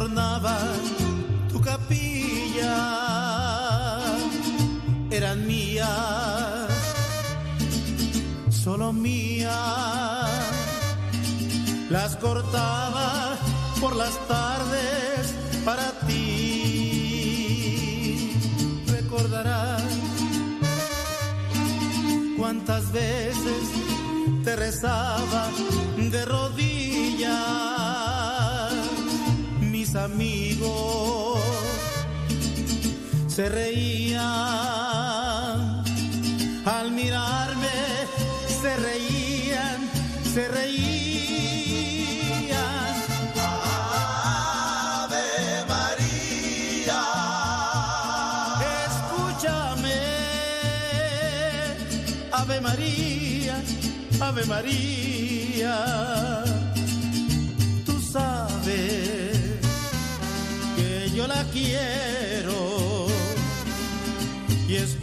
[0.00, 0.80] que adornaban
[1.52, 2.78] tu capilla.
[5.10, 5.88] Eran mías,
[8.50, 9.50] solo mías.
[11.90, 13.36] Las cortaba
[13.80, 17.40] por las tardes para ti.
[18.86, 19.82] Recordarás
[22.38, 23.62] cuántas veces
[24.44, 25.48] te rezaba
[25.96, 27.69] de rodillas,
[29.90, 31.40] mis amigos
[33.26, 34.22] se reían
[36.64, 37.68] al mirarme,
[38.62, 39.90] se reían,
[40.32, 40.70] se reían.
[45.02, 47.02] Ave María,
[48.86, 50.00] escúchame,
[52.30, 53.62] Ave María,
[54.20, 56.39] Ave María.
[61.52, 63.06] Quiero.
[64.68, 64.96] Y es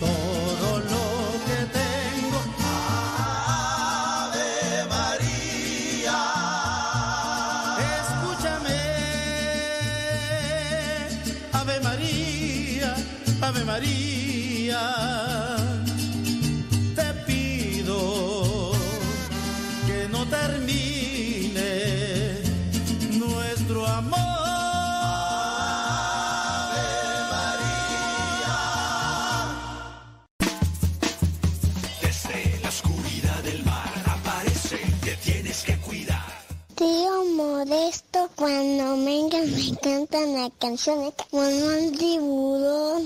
[37.67, 43.03] Tío Modesto, cuando venga me cantan las canciones como un tiburón.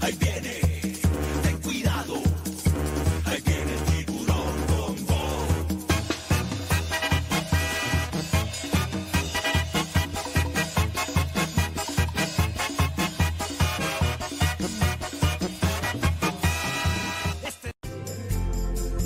[0.00, 0.60] Ahí viene,
[1.42, 2.14] ten cuidado.
[3.26, 5.36] Ahí viene el tiburón bombón.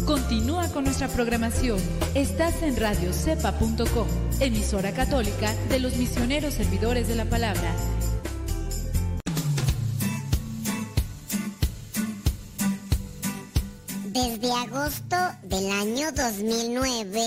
[0.07, 1.79] Continúa con nuestra programación.
[2.15, 4.07] Estás en radiocepa.com,
[4.41, 7.75] emisora católica de los misioneros servidores de la palabra.
[14.07, 17.21] Desde agosto del año 2009,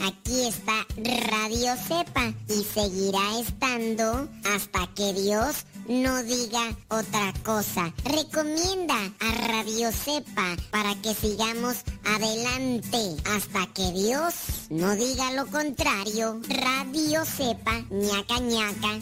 [0.00, 7.92] aquí está Radio Cepa y seguirá estando hasta que Dios no diga otra cosa.
[8.04, 14.34] Recomienda a Radio Cepa para que sigamos adelante hasta que Dios
[14.70, 16.40] no diga lo contrario.
[16.48, 18.98] Radio Cepa, ñaca ñaca.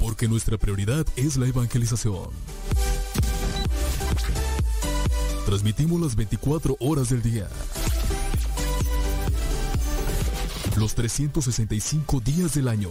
[0.00, 2.30] Porque nuestra prioridad es la evangelización.
[5.46, 7.48] Transmitimos las 24 horas del día.
[10.76, 12.90] Los 365 días del año.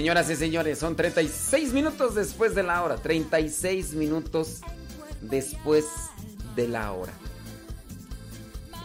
[0.00, 2.96] Señoras y señores, son 36 minutos después de la hora.
[2.96, 4.62] 36 minutos
[5.20, 5.84] después
[6.56, 7.12] de la hora.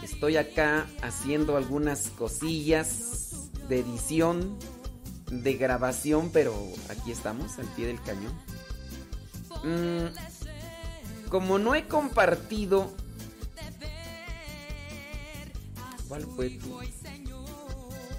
[0.02, 4.58] Estoy acá haciendo algunas cosillas de edición,
[5.30, 6.54] de grabación, pero
[6.90, 8.34] aquí estamos, al pie del cañón.
[9.64, 12.92] Mm, como no he compartido...
[16.08, 16.78] ¿Cuál fue tú?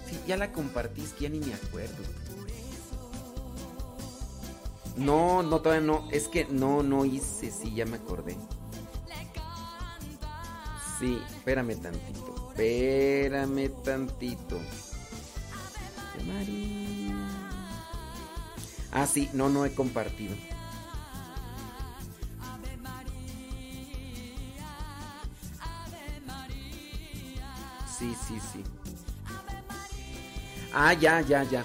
[0.09, 2.03] Sí, ya la compartiste, ya ni me acuerdo.
[4.97, 6.07] No, no, todavía no.
[6.11, 8.35] Es que no, no hice, sí, ya me acordé.
[10.99, 12.51] Sí, espérame tantito.
[12.51, 14.59] Espérame tantito.
[16.25, 17.13] María.
[18.91, 20.35] Ah, sí, no, no he compartido.
[27.97, 28.63] Sí, sí, sí.
[30.73, 31.63] Ah, ya, ya, ya.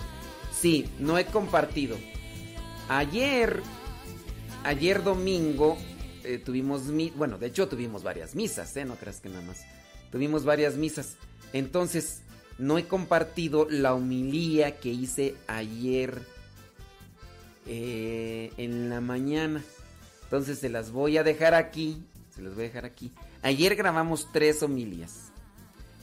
[0.52, 1.96] Sí, no he compartido.
[2.88, 3.62] Ayer,
[4.64, 5.78] ayer domingo,
[6.24, 8.84] eh, tuvimos, mi bueno, de hecho tuvimos varias misas, ¿eh?
[8.84, 9.64] No creas que nada más.
[10.10, 11.16] Tuvimos varias misas.
[11.52, 12.22] Entonces,
[12.58, 16.22] no he compartido la homilía que hice ayer
[17.66, 19.62] eh, en la mañana.
[20.24, 22.02] Entonces se las voy a dejar aquí.
[22.34, 23.12] Se las voy a dejar aquí.
[23.42, 25.32] Ayer grabamos tres homilías.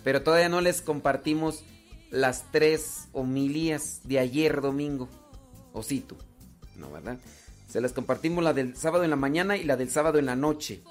[0.04, 1.64] Pero todavía no les compartimos
[2.10, 5.10] las tres homilías de ayer domingo.
[5.74, 6.18] O sí tú.
[6.80, 7.20] No, ¿verdad?
[7.68, 10.36] Se las compartimos la del sábado en la mañana y la del sábado en la
[10.36, 10.82] noche.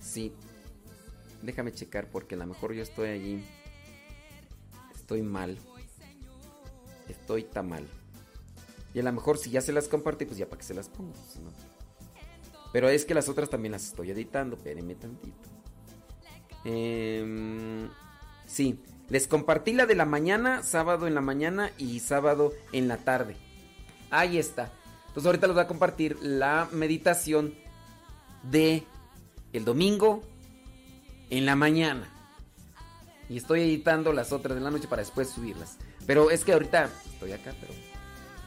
[0.00, 0.32] Sí.
[1.42, 3.44] Déjame checar porque a lo mejor yo estoy allí.
[4.94, 5.58] Estoy mal.
[7.08, 7.86] Estoy tan mal.
[8.92, 10.88] Y a lo mejor si ya se las compartí, pues ya para que se las
[10.88, 11.14] pongo.
[12.72, 14.56] Pero es que las otras también las estoy editando.
[14.56, 15.48] Espérenme tantito.
[16.64, 17.88] Em,
[18.46, 22.98] sí, les compartí la de la mañana, sábado en la mañana y sábado en la
[22.98, 23.36] tarde.
[24.10, 24.70] Ahí está.
[25.08, 27.54] Entonces ahorita les voy a compartir la meditación
[28.42, 28.84] de
[29.52, 30.22] el domingo
[31.30, 32.08] en la mañana.
[33.28, 35.76] Y estoy editando las otras de la noche para después subirlas.
[36.06, 37.72] Pero es que ahorita estoy acá, pero...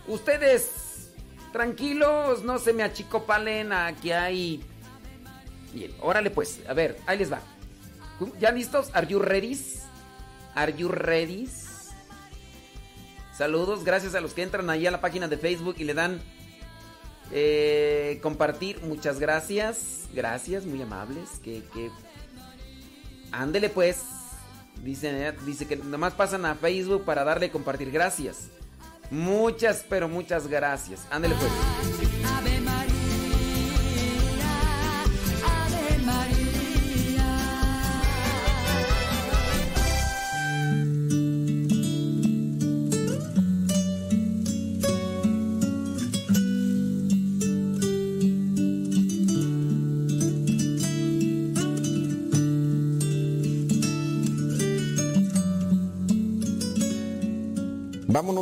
[0.07, 1.11] Ustedes,
[1.53, 4.63] tranquilos, no se me achicopalen, aquí hay...
[5.73, 7.41] Bien, órale pues, a ver, ahí les va.
[8.39, 8.89] ¿Ya listos?
[8.93, 9.59] ¿Are you ready?
[10.55, 11.49] ¿Are you ready?
[13.35, 16.21] Saludos, gracias a los que entran ahí a la página de Facebook y le dan
[17.31, 18.79] eh, compartir.
[18.83, 20.07] Muchas gracias.
[20.13, 21.29] Gracias, muy amables.
[21.43, 21.89] Que, que...
[23.31, 24.03] Ándele pues.
[24.83, 27.91] Dice, dice que nomás pasan a Facebook para darle compartir.
[27.91, 28.49] Gracias.
[29.09, 31.07] Muchas, pero muchas gracias.
[31.09, 32.22] Ándele pues.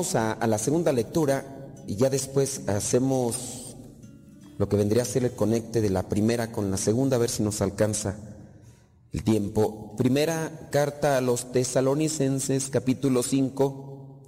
[0.02, 3.76] Vámonos a, a la segunda lectura y ya después hacemos
[4.58, 7.30] lo que vendría a ser el conecte de la primera con la segunda, a ver
[7.30, 8.16] si nos alcanza
[9.12, 9.96] el tiempo.
[9.98, 14.22] Primera carta a los tesalonicenses, capítulo 5,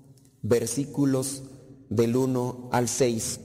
[0.43, 1.41] versículos
[1.89, 3.39] del 1 al 6.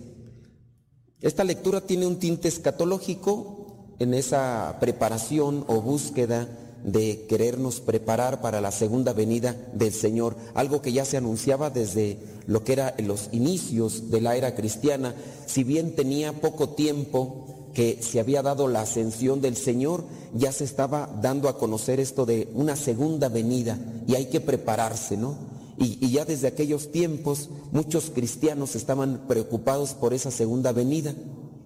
[1.23, 6.47] Esta lectura tiene un tinte escatológico en esa preparación o búsqueda
[6.85, 12.19] de querernos preparar para la segunda venida del Señor, algo que ya se anunciaba desde
[12.47, 15.15] lo que era en los inicios de la era cristiana,
[15.47, 20.05] si bien tenía poco tiempo que se había dado la ascensión del Señor,
[20.35, 25.17] ya se estaba dando a conocer esto de una segunda venida y hay que prepararse,
[25.17, 25.37] ¿no?
[25.79, 31.15] Y, y ya desde aquellos tiempos muchos cristianos estaban preocupados por esa segunda venida,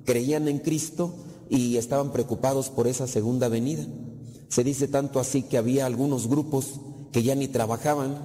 [0.04, 1.14] creían en Cristo
[1.48, 3.86] y estaban preocupados por esa segunda venida.
[4.52, 6.74] Se dice tanto así que había algunos grupos
[7.10, 8.18] que ya ni trabajaban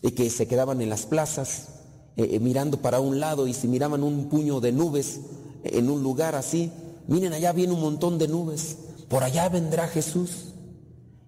[0.00, 1.70] y que se quedaban en las plazas
[2.16, 5.18] eh, eh, mirando para un lado y si miraban un puño de nubes
[5.64, 6.70] en un lugar así,
[7.08, 8.76] miren allá viene un montón de nubes,
[9.08, 10.52] por allá vendrá Jesús.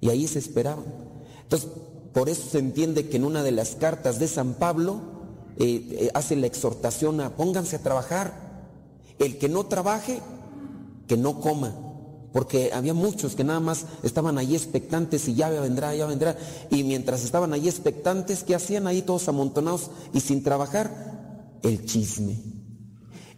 [0.00, 0.84] Y ahí se esperaban.
[1.42, 1.68] Entonces,
[2.12, 5.00] por eso se entiende que en una de las cartas de San Pablo
[5.58, 8.70] eh, hace la exhortación a pónganse a trabajar.
[9.18, 10.20] El que no trabaje,
[11.08, 11.85] que no coma
[12.36, 16.36] porque había muchos que nada más estaban ahí expectantes y ya vendrá, ya vendrá.
[16.68, 21.58] Y mientras estaban ahí expectantes, ¿qué hacían ahí todos amontonados y sin trabajar?
[21.62, 22.36] El chisme.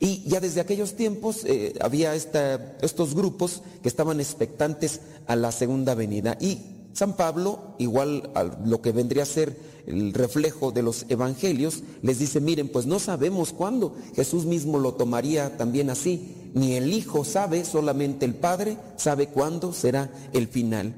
[0.01, 5.95] Y ya desde aquellos tiempos eh, había estos grupos que estaban expectantes a la segunda
[5.95, 6.37] venida.
[6.41, 6.59] Y
[6.93, 9.57] San Pablo, igual a lo que vendría a ser
[9.89, 13.97] el reflejo de los evangelios, les dice, miren, pues no sabemos cuándo.
[14.15, 16.35] Jesús mismo lo tomaría también así.
[16.55, 20.95] Ni el Hijo sabe, solamente el Padre sabe cuándo será el final.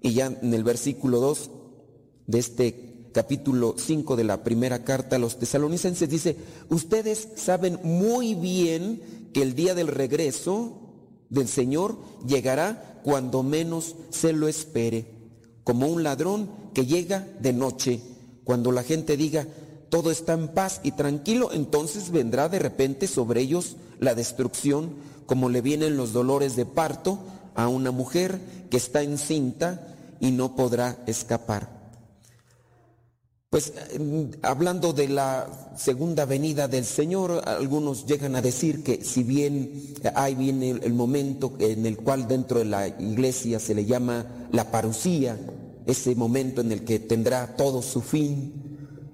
[0.00, 1.50] Y ya en el versículo 2
[2.28, 6.36] de este capítulo 5 de la primera carta a los tesalonicenses dice,
[6.68, 10.78] ustedes saben muy bien que el día del regreso
[11.28, 15.06] del Señor llegará cuando menos se lo espere,
[15.64, 18.00] como un ladrón que llega de noche.
[18.48, 19.46] Cuando la gente diga,
[19.90, 24.94] todo está en paz y tranquilo, entonces vendrá de repente sobre ellos la destrucción,
[25.26, 27.18] como le vienen los dolores de parto
[27.54, 28.40] a una mujer
[28.70, 31.68] que está encinta y no podrá escapar.
[33.50, 33.74] Pues
[34.40, 40.34] hablando de la segunda venida del Señor, algunos llegan a decir que si bien ahí
[40.34, 45.36] viene el momento en el cual dentro de la iglesia se le llama la parucía,
[45.88, 48.52] ese momento en el que tendrá todo su fin,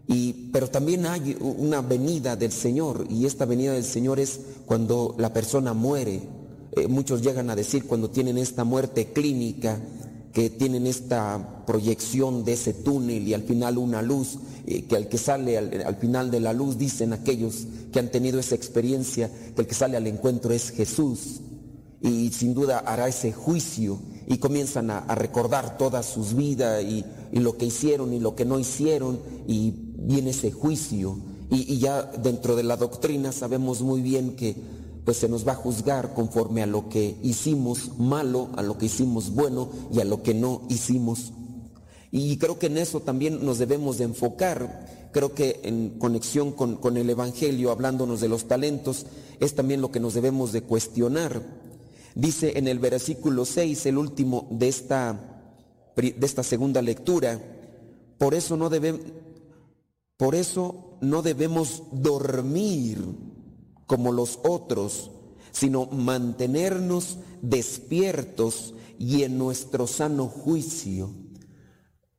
[0.08, 5.14] y, pero también hay una venida del Señor, y esta venida del Señor es cuando
[5.16, 6.20] la persona muere.
[6.72, 9.80] Eh, muchos llegan a decir cuando tienen esta muerte clínica,
[10.32, 15.08] que tienen esta proyección de ese túnel y al final una luz, eh, que al
[15.08, 19.62] que sale al, final de la luz, dicen aquellos que han tenido esa experiencia, que
[19.62, 21.40] el que sale al encuentro es Jesús
[22.04, 27.56] y sin duda hará ese juicio y comienzan a, recordar toda sus vidas y, lo
[27.56, 29.18] que hicieron y lo que no hicieron
[29.48, 31.18] y viene ese juicio.
[31.50, 34.54] y ya dentro de la doctrina sabemos muy bien que
[35.04, 38.86] pues se nos va a juzgar conforme a lo que hicimos malo, a lo que
[38.86, 41.32] hicimos bueno y a lo que no hicimos.
[42.10, 45.10] Y creo que en eso también nos debemos de enfocar.
[45.12, 49.06] Creo que en conexión con, el Evangelio, hablándonos de los talentos,
[49.40, 51.42] es también lo que nos debemos de cuestionar.
[52.14, 55.52] Dice en el versículo 6, el último de esta,
[55.96, 57.40] de esta segunda lectura,
[58.18, 59.00] por eso no debemos,
[60.16, 63.04] por eso no debemos dormir
[63.86, 65.10] como los otros,
[65.50, 71.10] sino mantenernos despiertos y en nuestro sano juicio.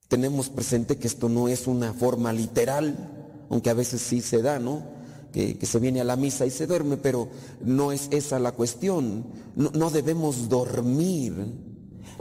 [0.09, 4.59] Tenemos presente que esto no es una forma literal, aunque a veces sí se da,
[4.59, 4.94] ¿no?
[5.35, 7.27] Que, se viene a la misa y se duerme, pero
[7.59, 9.25] no es esa la cuestión.
[9.57, 11.33] No, debemos dormir.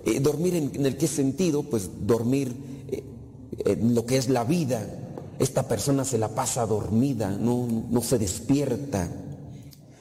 [0.04, 1.62] Eh, ¿Dormir en, el qué sentido?
[1.62, 2.52] Pues dormir
[2.88, 3.04] eh,
[3.66, 4.84] en lo que es la vida.
[5.38, 9.08] Esta persona se la pasa dormida, no, no se despierta.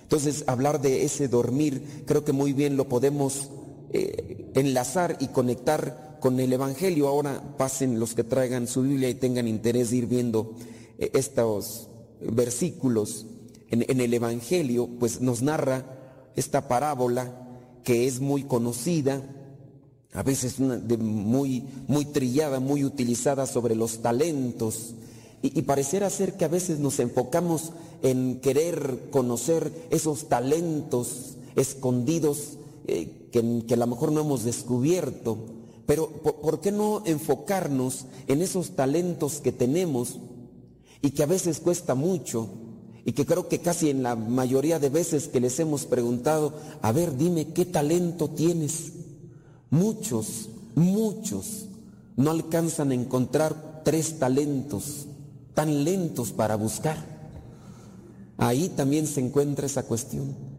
[0.02, 3.50] Entonces, hablar de ese dormir, creo que muy bien lo podemos
[3.92, 7.08] eh, enlazar y conectar con el Evangelio.
[7.08, 10.56] Ahora pasen los que traigan su Biblia y tengan interés de ir viendo
[10.98, 11.90] estos
[12.32, 13.26] versículos
[13.70, 15.86] en, el Evangelio, pues nos narra
[16.36, 17.34] esta parábola
[17.84, 19.22] que es muy conocida,
[20.14, 24.94] a veces muy, muy trillada, muy utilizada sobre los talentos
[25.46, 33.28] y, pareciera ser que a veces nos enfocamos en querer conocer esos talentos escondidos eh,
[33.30, 35.38] que, a lo mejor no hemos descubierto.
[35.86, 40.18] Pero ¿por, qué no enfocarnos en esos talentos que tenemos
[41.04, 42.50] y que a veces cuesta mucho?
[43.06, 46.94] Y que creo que casi en la mayoría de veces que les hemos preguntado, a
[46.94, 48.94] ver, dime, ¿qué talento tienes?
[49.70, 51.66] Muchos, muchos
[52.16, 55.08] no alcanzan a encontrar tres talentos
[55.54, 56.98] tan lentos para buscar.
[58.38, 60.53] Ahí también se encuentra esa cuestión.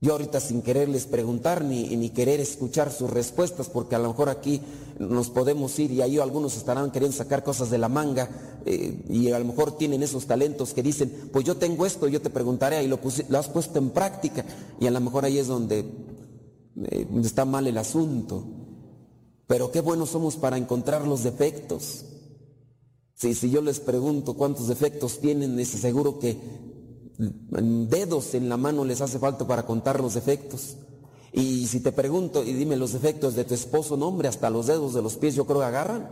[0.00, 4.28] Yo ahorita sin quererles preguntar ni, ni querer escuchar sus respuestas, porque a lo mejor
[4.28, 4.60] aquí
[4.98, 8.28] nos podemos ir y ahí algunos estarán queriendo sacar cosas de la manga
[8.66, 12.20] eh, y a lo mejor tienen esos talentos que dicen, pues yo tengo esto, yo
[12.20, 13.00] te preguntaré y lo,
[13.38, 14.44] has puesto en práctica
[14.78, 18.44] y a lo mejor ahí es donde eh, está mal el asunto.
[19.46, 22.04] Pero qué buenos somos para encontrar los defectos.
[23.14, 26.36] Si, si yo les pregunto cuántos defectos tienen, es seguro que
[27.18, 30.76] dedos en la mano les hace falta para contar los defectos.
[31.32, 34.66] Y si te pregunto y dime los defectos de tu esposo, no hombre, hasta los
[34.66, 36.08] dedos de los pies yo creo que agarran.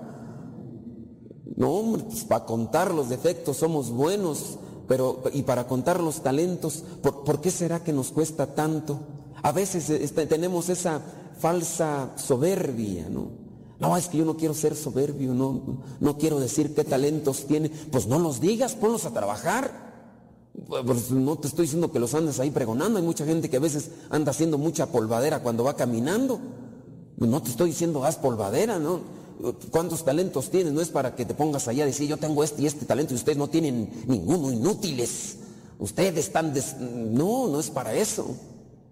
[1.56, 4.58] No hombre, pues para contar los defectos somos buenos,
[4.88, 8.98] pero y para contar los talentos, ¿por, ¿por qué será que nos cuesta tanto?
[9.42, 11.00] A veces este, tenemos esa
[11.38, 13.44] falsa soberbia, ¿no?
[13.78, 17.68] No, es que yo no quiero ser soberbio, no, no quiero decir qué talentos tiene.
[17.68, 19.83] Pues no los digas, ponlos a trabajar.
[20.66, 22.98] Pues no te estoy diciendo que los andes ahí pregonando.
[22.98, 26.38] Hay mucha gente que a veces anda haciendo mucha polvadera cuando va caminando.
[27.16, 29.00] No te estoy diciendo haz polvadera, ¿no?
[29.70, 30.72] ¿Cuántos talentos tienes?
[30.72, 33.14] No es para que te pongas allá a decir yo tengo este y este talento
[33.14, 35.38] y ustedes no tienen ninguno, inútiles.
[35.78, 36.54] Ustedes están...
[37.12, 38.26] No, no es para eso.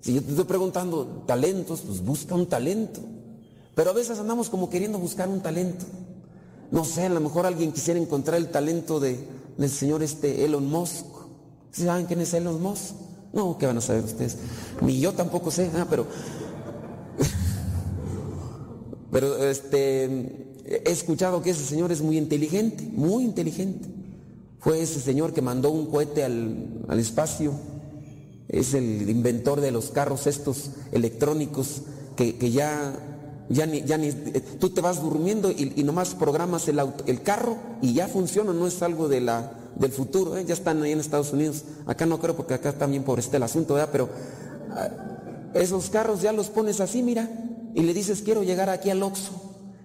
[0.01, 3.01] Si yo te estoy preguntando talentos, pues busca un talento.
[3.77, 5.85] Pero a veces andamos como queriendo buscar un talento.
[6.73, 9.25] no sé, a lo mejor alguien quisiera encontrar el talento de,
[9.57, 11.12] del señor este Elon Musk.
[11.73, 12.95] ¿Saben quién es Elon Musk?
[13.33, 14.37] No, ¿qué van a saber ustedes?
[14.83, 16.07] Ni yo tampoco sé, ah, pero.
[19.11, 20.39] pero este.
[20.65, 23.89] He escuchado que ese señor es muy inteligente, muy inteligente.
[24.61, 27.53] Fue ese señor que mandó un cohete al, al espacio.
[28.49, 31.83] Es el inventor de los carros estos electrónicos
[32.17, 32.95] que, que ya,
[33.49, 34.13] ya, ni, ya ni.
[34.13, 38.67] Tú te vas durmiendo y, y nomás programas el, el carro y ya funciona, no
[38.67, 40.45] es algo de la, del futuro, ¿eh?
[40.47, 41.65] ya están ahí en Estados Unidos.
[41.87, 43.91] Acá no creo porque acá también por este el asunto, ¿verdad?
[43.93, 44.09] Pero
[44.71, 44.89] ah,
[45.55, 47.29] esos carros ya los pones así, mira,
[47.75, 49.33] y le dices, quiero llegar aquí al Oxxo.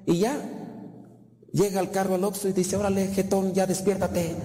[0.06, 0.40] Y ya,
[1.52, 4.36] llega el carro al Oxxo y dice, órale, jetón, ya despiértate.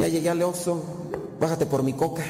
[0.00, 0.82] Ya llegué al Oxxo,
[1.38, 2.24] bájate por mi coca.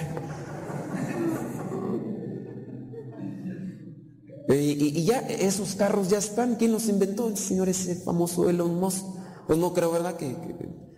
[4.48, 6.56] Y, ya esos carros ya están.
[6.56, 7.28] ¿Quién los inventó?
[7.28, 9.04] El señor ese famoso Elon Musk.
[9.46, 10.16] Pues no creo, ¿verdad?
[10.16, 10.34] Que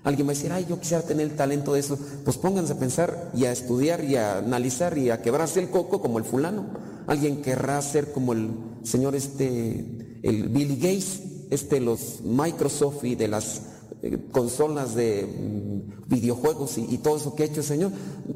[0.05, 1.99] alguien va a decir, ay, yo quisiera tener el talento de eso.
[2.25, 6.01] Pues pónganse a pensar y a estudiar y a analizar y a quebrarse el coco
[6.01, 6.67] como el fulano.
[7.07, 8.51] Alguien querrá ser como el
[8.83, 13.63] señor este, el Billy Gates, este, los Microsoft y de las
[14.03, 17.93] eh, consolas de mm, videojuegos y, todo eso que ha hecho el señor.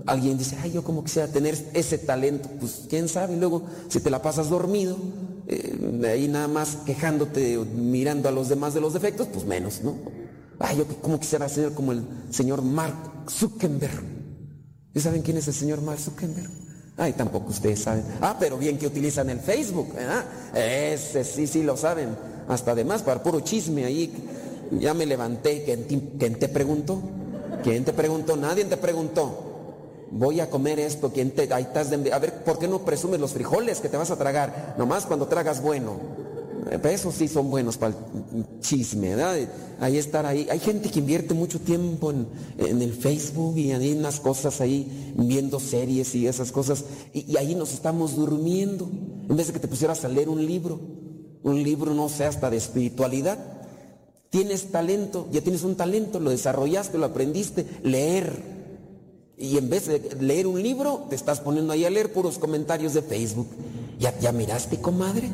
[0.06, 2.48] Alguien dice, ay, yo como quisiera tener ese talento.
[2.60, 3.34] Pues quién sabe.
[3.34, 4.96] Y luego, si te la pasas dormido,
[5.48, 9.94] eh, ahí nada más quejándote, mirando a los demás de los defectos, pues menos, ¿no?
[10.58, 12.94] Ay, yo como quisiera ser como el señor Mark
[13.28, 14.02] Zuckerberg.
[14.94, 16.48] ¿Y saben quién es el señor Mark Zuckerberg?
[16.96, 18.04] Ay, tampoco ustedes saben.
[18.22, 20.24] Ah, pero bien que utilizan el Facebook, ¿verdad?
[20.54, 22.16] Ese sí, sí lo saben.
[22.48, 24.10] Hasta además, para puro chisme ahí.
[24.80, 25.62] Ya me levanté.
[25.64, 27.02] ¿Quién te, quién te preguntó?
[27.62, 28.36] ¿Quién te preguntó?
[28.36, 29.42] Nadie te preguntó.
[30.10, 31.12] Voy a comer esto.
[31.12, 31.52] ¿Quién te.?
[31.52, 34.16] Ahí estás de- A ver, ¿por qué no presumes los frijoles que te vas a
[34.16, 34.74] tragar?
[34.78, 35.98] Nomás cuando tragas bueno.
[36.70, 39.36] Eh, Esos sí son buenos para el chisme, ¿verdad?
[39.80, 40.46] Ahí estar ahí.
[40.50, 42.26] Hay gente que invierte mucho tiempo en,
[42.58, 46.84] el Facebook y hay unas cosas ahí, viendo series y esas cosas.
[47.12, 48.88] Y, y ahí nos estamos durmiendo.
[49.28, 50.80] En vez de que te pusieras a leer un libro.
[51.42, 53.38] Un libro, no sé, hasta de espiritualidad.
[54.30, 57.66] Tienes talento, ya tienes un talento, lo desarrollaste, lo aprendiste.
[57.82, 58.56] Leer.
[59.38, 62.94] Y en vez de leer un libro, te estás poniendo ahí a leer puros comentarios
[62.94, 63.48] de Facebook.
[63.98, 65.30] ¿Ya, ya miraste, comadre?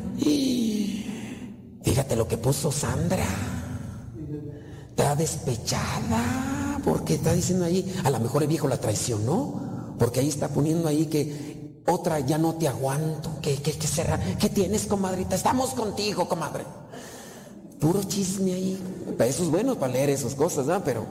[1.83, 3.25] Fíjate lo que puso Sandra.
[4.89, 6.79] Está despechada.
[6.83, 9.95] Porque está diciendo ahí, a lo mejor el viejo la traicionó.
[9.99, 13.37] Porque ahí está poniendo ahí que otra ya no te aguanto.
[13.41, 14.19] ¿Qué, qué, qué será?
[14.39, 15.35] ¿Qué tienes, comadrita?
[15.35, 16.63] Estamos contigo, comadre.
[17.79, 18.79] Puro chisme ahí.
[19.19, 20.83] Eso es bueno, para leer esas cosas, ¿no?
[20.83, 21.05] Pero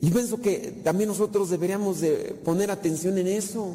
[0.00, 3.66] yo pienso que también nosotros deberíamos de poner atención en eso.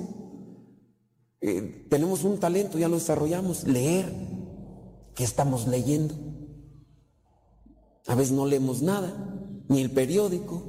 [1.42, 4.12] Eh, tenemos un talento, ya lo desarrollamos, leer.
[5.16, 6.16] ¿Qué estamos leyendo?
[8.08, 9.14] A veces no leemos nada,
[9.70, 10.64] ni el periódico.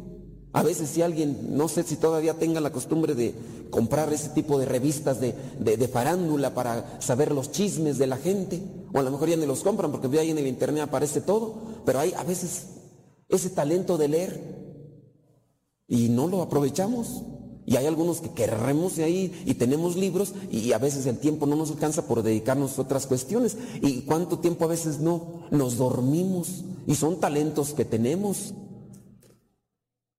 [0.53, 3.35] A veces si alguien, no sé si todavía tenga la costumbre de
[3.71, 8.63] comprar ese tipo de revistas de, de- farándula para saber los chismes de la gente,
[8.93, 11.57] o a lo mejor ya ni los compran porque ahí en el internet aparece todo,
[11.85, 12.67] pero hay a veces
[13.29, 14.55] ese talento de leer
[15.89, 17.23] y no lo aprovechamos.
[17.67, 21.47] Y hay algunos que querremos de ahí y tenemos libros y a veces el tiempo
[21.47, 23.57] no nos alcanza por dedicarnos a otras cuestiones.
[23.81, 25.45] ¿Y cuánto tiempo a veces no?
[25.51, 28.53] Nos dormimos y son talentos que tenemos.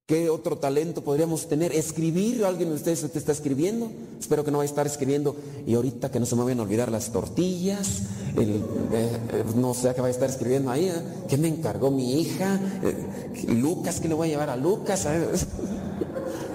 [0.07, 1.71] ¿Qué otro talento podríamos tener?
[1.73, 3.91] Escribir, alguien de ustedes te está escribiendo.
[4.19, 5.35] Espero que no vaya a estar escribiendo.
[5.65, 8.03] Y ahorita que no se me vayan a olvidar las tortillas,
[8.37, 8.61] eh,
[8.93, 10.89] eh, no sé qué va a estar escribiendo ahí.
[10.89, 11.01] ¿eh?
[11.27, 12.59] ¿Qué me encargó mi hija?
[13.47, 15.07] Lucas, ¿qué le voy a llevar a Lucas?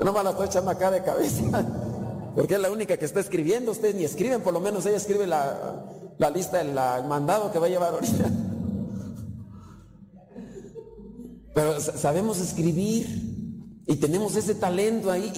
[0.00, 1.42] Yo no me la estoy echando acá de cabeza.
[2.34, 3.72] Porque es la única que está escribiendo.
[3.72, 5.84] Ustedes ni escriben, por lo menos ella escribe la,
[6.16, 8.24] la lista del la- mandado que va a llevar ahorita.
[11.54, 15.30] Pero sa- sabemos escribir y tenemos ese talento ahí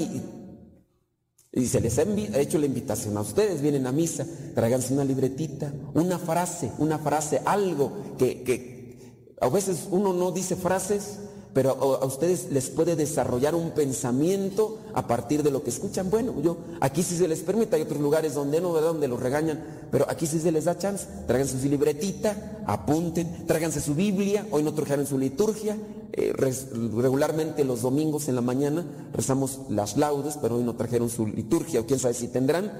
[1.52, 2.02] y, y se les ha
[2.38, 7.42] hecho la invitación a ustedes, vienen a misa, tráiganse una libretita, una frase, una frase,
[7.44, 11.18] algo que, que a veces uno no dice frases,
[11.54, 16.10] pero a, ustedes les puede desarrollar un pensamiento a partir de lo que escuchan.
[16.10, 18.72] Bueno, yo aquí sí se les permite, hay otros lugares donde no.
[18.72, 21.06] Donde los regañan, pero aquí sí se les da chance.
[21.26, 25.76] Tráiganse su libretita, apunten, tráiganse su Biblia, hoy no trajeron su liturgia.
[26.14, 28.84] eh, regularmente los domingos en la mañana
[29.14, 32.70] rezamos las laudes, pero hoy no trajeron su liturgia, o quién sabe si tendrán.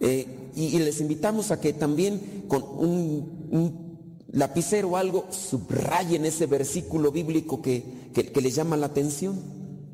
[0.00, 3.91] Eh, y, les invitamos a que también con un
[4.32, 9.38] lapicero o algo subrayen ese versículo bíblico que, que- que llama la atención.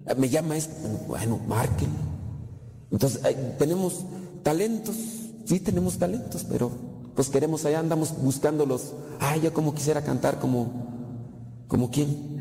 [0.06, 0.74] Eh, Me llama esto,
[1.06, 1.96] bueno, márquenlo.
[2.90, 3.20] Entonces,
[3.58, 4.04] tenemos
[4.42, 4.96] talentos,
[5.44, 6.70] sí tenemos talentos, pero
[7.14, 8.92] pues queremos allá, andamos buscándolos.
[9.20, 10.70] Ay, yo como quisiera cantar como,
[11.66, 12.38] como quién.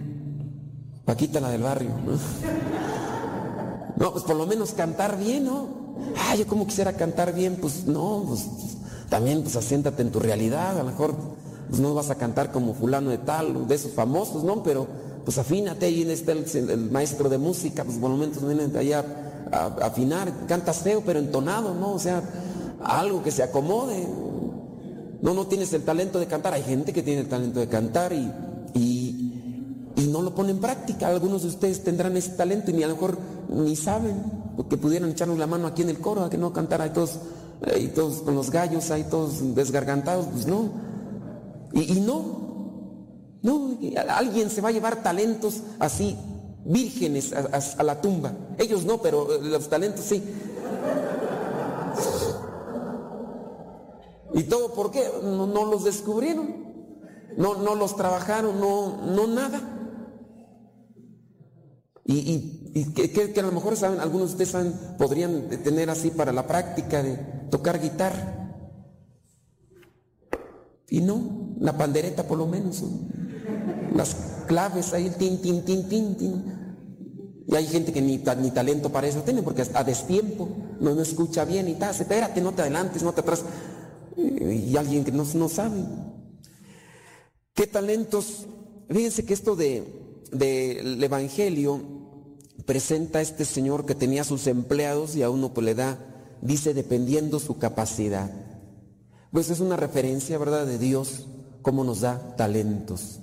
[1.03, 1.89] Paquita la del barrio.
[3.97, 4.11] ¿no?
[4.11, 5.67] pues por lo menos cantar bien, ¿no?
[6.29, 8.45] Ay, yo como quisiera cantar bien, pues no, pues
[9.09, 11.15] también pues asiéntate en tu realidad, a lo mejor
[11.69, 14.63] pues no vas a cantar como fulano de tal, de esos famosos, ¿no?
[14.63, 14.87] Pero
[15.25, 18.79] pues afínate, ahí está el, el maestro de música, pues por lo menos vienen de
[18.79, 19.03] allá
[19.51, 21.93] a, afinar, cantas feo pero entonado, ¿no?
[21.93, 22.21] O sea,
[22.81, 24.07] algo que se acomode.
[25.21, 26.53] No, no tienes el talento de cantar.
[26.53, 28.31] Hay gente que tiene el talento de cantar y,
[28.73, 31.07] y, y no lo pone en práctica.
[31.07, 33.17] Algunos de ustedes tendrán ese talento y ni a lo mejor
[33.49, 34.15] ni saben,
[34.55, 37.19] porque pudieran echarnos la mano aquí en el coro a que no cantara y todos,
[37.77, 40.69] y todos con los gallos ahí todos desgargantados, pues no.
[41.77, 43.77] Y, no, no,
[44.09, 46.17] alguien se va a llevar talentos así,
[46.65, 48.33] vírgenes a, la tumba.
[48.57, 50.23] Ellos no, pero los talentos sí.
[54.33, 55.03] ¿Y todo por qué?
[55.23, 56.47] No, los descubrieron,
[57.37, 59.61] no, no, los trabajaron, no, no nada.
[62.05, 66.31] Y, que, que, a lo mejor saben, algunos de ustedes saben, podrían tener así para
[66.31, 67.17] la práctica de
[67.51, 68.55] tocar guitarra.
[70.89, 72.83] Y no, la pandereta por lo menos,
[73.95, 74.15] las
[74.47, 76.57] claves ahí, tin, tin, tin, tin, tin.
[77.47, 80.49] Y hay gente que ni, ni talento para eso tiene, porque a destiempo
[80.81, 83.43] no, no escucha bien y tal, espérate, no te adelantes, no te atrás
[84.17, 85.83] y alguien que no, no sabe.
[87.53, 88.45] ¿Qué talentos?
[88.89, 89.85] Fíjense que esto del
[90.31, 91.81] de, Evangelio
[92.65, 95.99] presenta a este señor que tenía sus empleados y a uno pues le da,
[96.41, 98.31] dice, dependiendo su capacidad.
[99.31, 101.27] Pues es una referencia, ¿verdad?, de Dios,
[101.67, 103.19] cómo nos da talentos.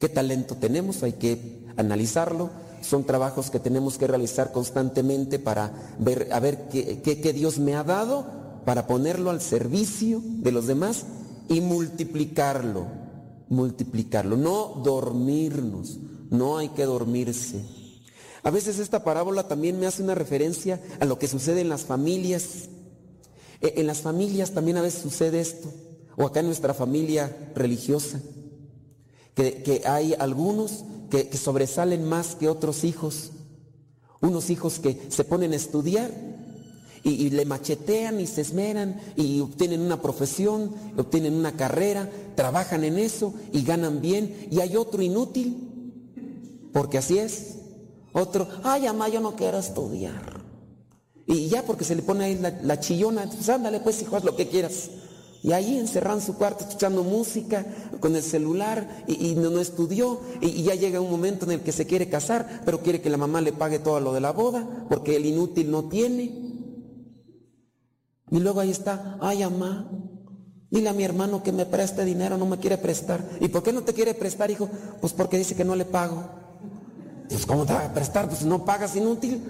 [0.00, 1.04] ¿Qué talento tenemos?
[1.04, 2.50] Hay que analizarlo.
[2.82, 7.60] Son trabajos que tenemos que realizar constantemente para ver, a ver qué, qué, qué Dios
[7.60, 8.26] me ha dado
[8.64, 11.04] para ponerlo al servicio de los demás
[11.48, 12.84] y multiplicarlo,
[13.48, 17.64] multiplicarlo, no dormirnos, no hay que dormirse.
[18.42, 21.82] A veces esta parábola también me hace una referencia a lo que sucede en las
[21.82, 22.70] familias.
[23.60, 25.72] E, en las familias también a veces sucede esto,
[26.16, 28.20] o acá en nuestra familia religiosa,
[29.34, 33.30] que, que hay algunos que, sobresalen más que otros hijos,
[34.20, 36.10] unos hijos que se ponen a estudiar
[37.02, 42.84] y, y, le machetean y se esmeran y obtienen una profesión, obtienen una carrera, trabajan
[42.84, 44.48] en eso y ganan bien.
[44.50, 46.10] Y hay otro inútil,
[46.72, 47.56] porque así es.
[48.12, 50.42] Otro, ay, mamá, yo no quiero estudiar.
[51.26, 54.24] Y ya porque se le pone ahí la, la chillona, pues ándale pues hijo, haz
[54.24, 54.90] lo que quieras.
[55.44, 57.66] Y ahí encerrado en su cuarto escuchando música
[58.00, 61.70] con el celular y, no, estudió y, y, ya llega un momento en el que
[61.70, 64.86] se quiere casar, pero quiere que la mamá le pague todo lo de la boda
[64.88, 66.32] porque el inútil no tiene.
[68.30, 69.90] Y luego ahí está, ay, mamá,
[70.70, 73.22] dile a mi hermano que me preste dinero, no me quiere prestar.
[73.38, 74.70] ¿Y por qué no te quiere prestar, hijo?
[75.02, 76.24] Pues porque dice que no le pago.
[77.28, 78.28] Pues ¿cómo te va a prestar?
[78.28, 79.44] Pues no pagas inútil.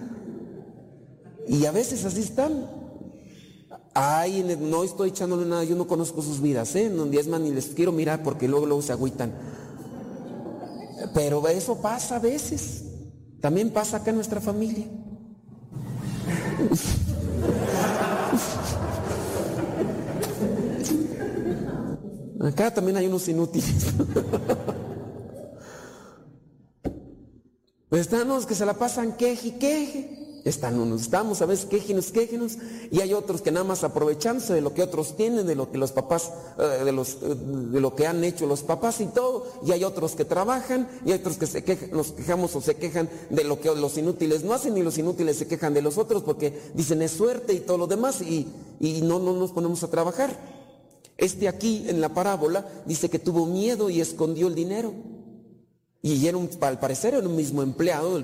[1.46, 2.83] Y a veces así están.
[3.94, 6.90] Ay, no estoy echándole nada, yo no conozco sus vidas, ¿eh?
[6.90, 9.32] No, más, ni les quiero mirar porque luego, luego se agüitan.
[11.14, 12.82] Pero eso pasa a veces.
[13.40, 14.86] También pasa acá en nuestra familia.
[22.40, 23.94] Acá también hay unos inútiles.
[27.88, 30.33] pues están unos que se la pasan queje y queje.
[30.44, 32.58] Están unos, estamos a veces quejenos, quejenos,
[32.90, 35.78] y hay otros que nada más aprovechándose de lo que otros tienen, de lo que
[35.78, 37.16] los papás, de, los,
[37.72, 41.12] de lo que han hecho los papás y todo, y hay otros que trabajan, y
[41.12, 44.52] hay otros que se nos quejamos o se quejan de lo que los inútiles no
[44.52, 47.78] hacen, y los inútiles se quejan de los otros porque dicen es suerte y todo
[47.78, 48.46] lo demás, y,
[48.80, 50.38] y no, no nos ponemos a trabajar.
[51.16, 54.92] Este aquí en la parábola dice que tuvo miedo y escondió el dinero.
[56.02, 58.22] Y era al parecer era un mismo empleado,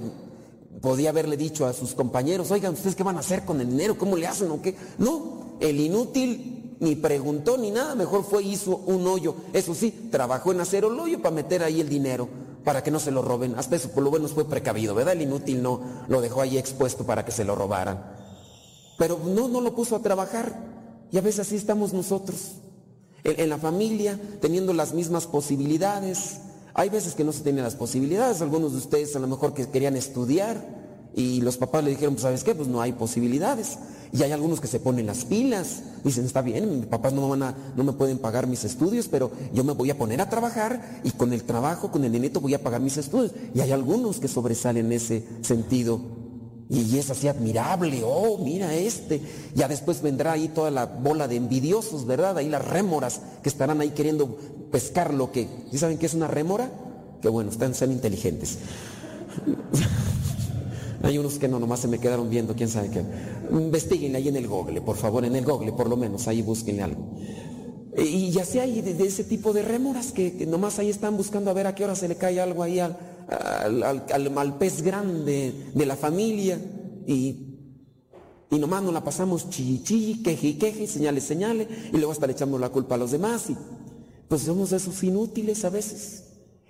[0.80, 3.98] podía haberle dicho a sus compañeros, oigan, ¿ustedes qué van a hacer con el dinero?
[3.98, 4.76] ¿Cómo le hacen o qué?
[4.98, 9.34] No, el inútil ni preguntó ni nada, mejor fue hizo un hoyo.
[9.52, 12.28] Eso sí, trabajó en hacer el hoyo para meter ahí el dinero,
[12.64, 13.54] para que no se lo roben.
[13.58, 15.12] Hasta eso por lo menos fue precavido, ¿verdad?
[15.12, 18.02] El inútil no lo dejó ahí expuesto para que se lo robaran.
[18.96, 20.54] Pero no, no lo puso a trabajar.
[21.12, 22.52] Y a veces así estamos nosotros.
[23.24, 26.40] En, en la familia, teniendo las mismas posibilidades,
[26.74, 29.68] hay veces que no se tienen las posibilidades, algunos de ustedes a lo mejor que
[29.68, 30.80] querían estudiar
[31.14, 33.78] y los papás le dijeron, pues sabes qué, pues no hay posibilidades.
[34.12, 37.44] Y hay algunos que se ponen las pilas, dicen, está bien, mis papás no, van
[37.44, 41.00] a, no me pueden pagar mis estudios, pero yo me voy a poner a trabajar
[41.04, 43.32] y con el trabajo, con el neneto voy a pagar mis estudios.
[43.54, 46.00] Y hay algunos que sobresalen en ese sentido.
[46.70, 49.20] Y es así admirable, oh, mira este.
[49.56, 52.38] Ya después vendrá ahí toda la bola de envidiosos, ¿verdad?
[52.38, 54.36] Ahí las rémoras que estarán ahí queriendo
[54.70, 55.48] pescar lo que...
[55.72, 56.70] ¿Sí saben qué es una rémora?
[57.20, 58.58] Que bueno, están, sean inteligentes.
[61.02, 63.02] Hay unos que no, nomás se me quedaron viendo, quién sabe qué.
[63.50, 66.82] Investíguenle ahí en el Google, por favor, en el Google, por lo menos, ahí búsquenle
[66.82, 67.16] algo.
[67.96, 71.54] Y ya sea hay de, ese tipo de rémoras que, nomás ahí están buscando a
[71.54, 72.96] ver a qué hora se le cae algo ahí al,
[73.30, 76.60] al, pez grande de la familia.
[77.06, 77.46] Y,
[78.50, 82.32] y nomás nos la pasamos chi, chi, queje, queje, señale, señale, y luego hasta le
[82.32, 83.50] echamos la culpa a los demás.
[83.50, 83.56] Y
[84.28, 86.24] pues somos esos inútiles a veces.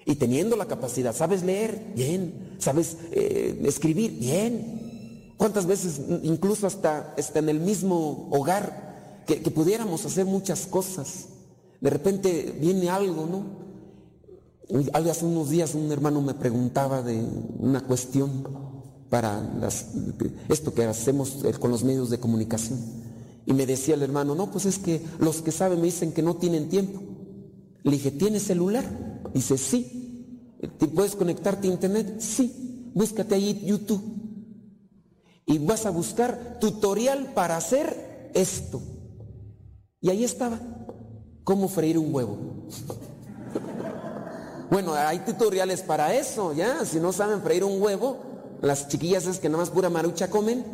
[0.07, 1.93] Y teniendo la capacidad, ¿sabes leer?
[1.95, 2.57] Bien.
[2.59, 4.13] ¿Sabes eh, escribir?
[4.13, 5.35] Bien.
[5.37, 11.29] ¿Cuántas veces, incluso hasta, en el mismo hogar, que, pudiéramos hacer muchas cosas?
[11.81, 13.60] De repente viene algo, ¿no?
[14.93, 17.21] Hace unos días un hermano me preguntaba de
[17.59, 18.45] una cuestión
[19.09, 19.43] para
[20.49, 22.79] esto que hacemos eh, con los medios de comunicación.
[23.47, 26.23] Y me decía el hermano, no, pues es que los que saben me dicen que
[26.23, 27.01] no tienen tiempo.
[27.83, 28.85] Le dije, ¿tienes celular?
[29.35, 30.57] Dice, sí.
[30.79, 32.21] ¿Te puedes conectarte a internet?
[32.21, 32.93] Sí.
[32.95, 34.03] Búscate ahí YouTube.
[35.47, 38.81] Y vas a buscar tutorial para hacer esto.
[40.01, 40.61] Y ahí estaba.
[41.43, 42.39] ¿Cómo freír un huevo?
[44.71, 46.85] Bueno, hay tutoriales para eso, ya.
[46.85, 48.19] Si no saben freír un huevo,
[48.63, 50.65] las chiquillas es que nada más pura marucha comen.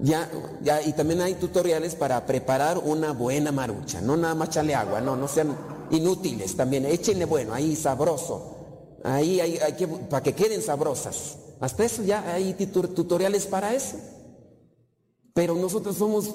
[0.00, 0.30] Ya,
[0.62, 4.00] ya, y también hay tutoriales para preparar una buena marucha.
[4.00, 5.56] No nada más echarle agua, no, no sean
[5.90, 6.86] inútiles también.
[6.86, 8.54] Échenle bueno, ahí sabroso.
[9.04, 11.36] Ahí hay, que, para que queden sabrosas.
[11.60, 13.96] Hasta eso ya hay tutoriales para eso.
[15.32, 16.30] Pero nosotros somos,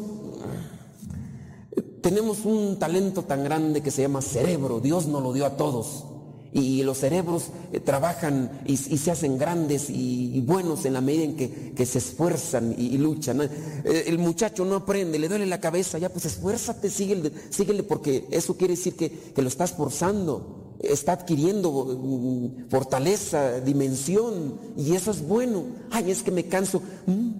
[2.01, 4.79] tenemos un talento tan grande que se llama cerebro.
[4.79, 6.05] Dios nos lo dio a todos.
[6.53, 11.35] Y los cerebros eh, trabajan y, se hacen grandes y, buenos en la medida en
[11.35, 13.41] que, se esfuerzan y, luchan.
[13.41, 18.27] Eh, el muchacho no aprende, le duele la cabeza, ya pues esfuérzate, síguele, síguele porque
[18.31, 25.25] eso quiere decir que, lo estás forzando, está adquiriendo mm, fortaleza, dimensión y eso es
[25.25, 25.63] bueno.
[25.89, 26.81] Ay, es que me canso.
[27.05, 27.31] Mm,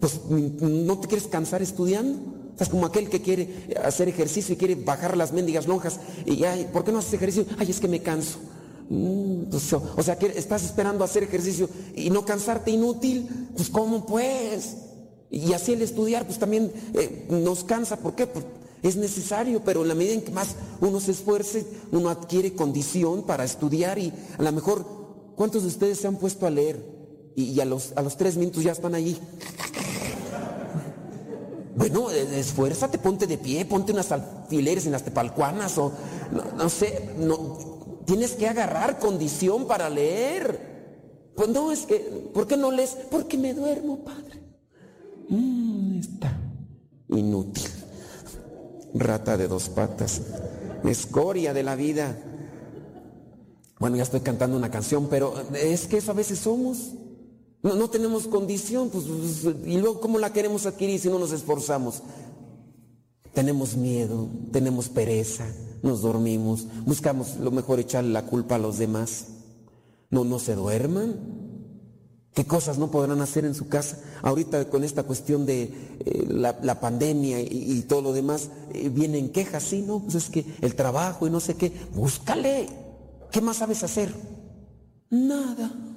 [0.00, 2.37] pues mm, no te quieres cansar estudiando.
[2.58, 6.00] Estás como aquel que quiere hacer ejercicio y quiere bajar las mendigas lonjas.
[6.26, 7.46] Y, ay, ¿por qué no haces ejercicio?
[7.56, 8.40] Ay, es que me canso.
[8.88, 13.28] Mm, pues, o sea, estás esperando hacer ejercicio y no cansarte inútil.
[13.54, 14.74] Pues, ¿cómo pues?
[15.30, 17.98] Y así el estudiar, pues también eh, nos cansa.
[17.98, 18.26] ¿Por qué?
[18.26, 18.44] Pues
[18.82, 23.22] es necesario, pero en la medida en que más uno se esfuerce, uno adquiere condición
[23.22, 24.84] para estudiar y a lo mejor,
[25.36, 26.98] ¿cuántos de ustedes se han puesto a leer?
[27.36, 29.16] Y, a, los, a los tres minutos ya están allí.
[31.78, 35.92] Bueno, eh, esfuérzate, ponte de pie, ponte unas alfileres en las tepalcuanas o
[36.56, 41.30] no, sé, no, tienes que agarrar condición para leer.
[41.36, 41.98] Pues no, es que,
[42.34, 42.96] ¿por qué no lees?
[43.08, 44.42] Porque me duermo, padre.
[45.28, 46.36] Mm, está
[47.10, 47.70] inútil.
[48.94, 50.20] Rata de dos patas.
[50.82, 52.18] Escoria de la vida.
[53.78, 56.94] Bueno, ya estoy cantando una canción, pero es que eso a veces somos.
[57.62, 62.02] No, tenemos condición, pues, pues, y luego ¿cómo la queremos adquirir si no nos esforzamos?
[63.34, 65.44] Tenemos miedo, tenemos pereza,
[65.82, 69.26] nos dormimos, buscamos lo mejor echarle la culpa a los demás.
[70.10, 71.38] No, no se duerman.
[72.32, 73.98] ¿Qué cosas no podrán hacer en su casa?
[74.22, 79.64] Ahorita con esta cuestión de eh, la, pandemia y, todo lo demás, eh, vienen quejas,
[79.64, 79.98] sí, ¿no?
[79.98, 82.68] Pues es que el trabajo y no sé qué, búscale.
[83.32, 84.14] ¿Qué más sabes hacer?
[85.10, 85.87] Nada.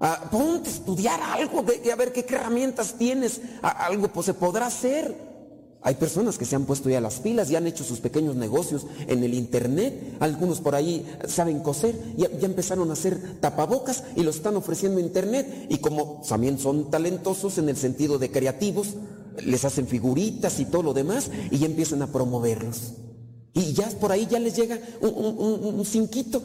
[0.00, 4.66] Ah, ponte a estudiar algo, de, a ver qué, herramientas tienes, algo pues se podrá
[4.66, 5.34] hacer.
[5.86, 8.86] Hay personas que se han puesto ya las pilas y han hecho sus pequeños negocios
[9.06, 10.16] en el internet.
[10.18, 14.98] Algunos por ahí saben coser, ya, ya empezaron a hacer tapabocas y lo están ofreciendo
[14.98, 15.66] en internet.
[15.68, 18.94] Y como también son talentosos en el sentido de creativos,
[19.44, 22.94] les hacen figuritas y todo lo demás y ya empiezan a promoverlos.
[23.52, 26.42] Y ya por ahí ya les llega un cinquito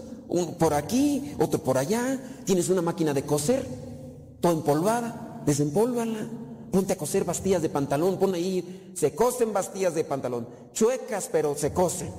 [0.58, 3.66] por aquí, otro por allá, tienes una máquina de coser,
[4.40, 6.28] toda empolvada, desempólvala,
[6.72, 11.56] ponte a coser bastillas de pantalón, pon ahí, se cosen bastillas de pantalón, chuecas pero
[11.56, 12.12] se cosen.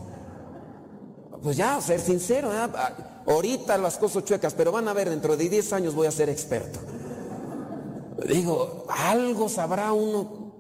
[1.42, 5.48] Pues ya, ser sincero, ah, ahorita las coso chuecas, pero van a ver, dentro de
[5.48, 6.80] 10 años voy a ser experto.
[8.28, 10.52] Digo, algo sabrá uno,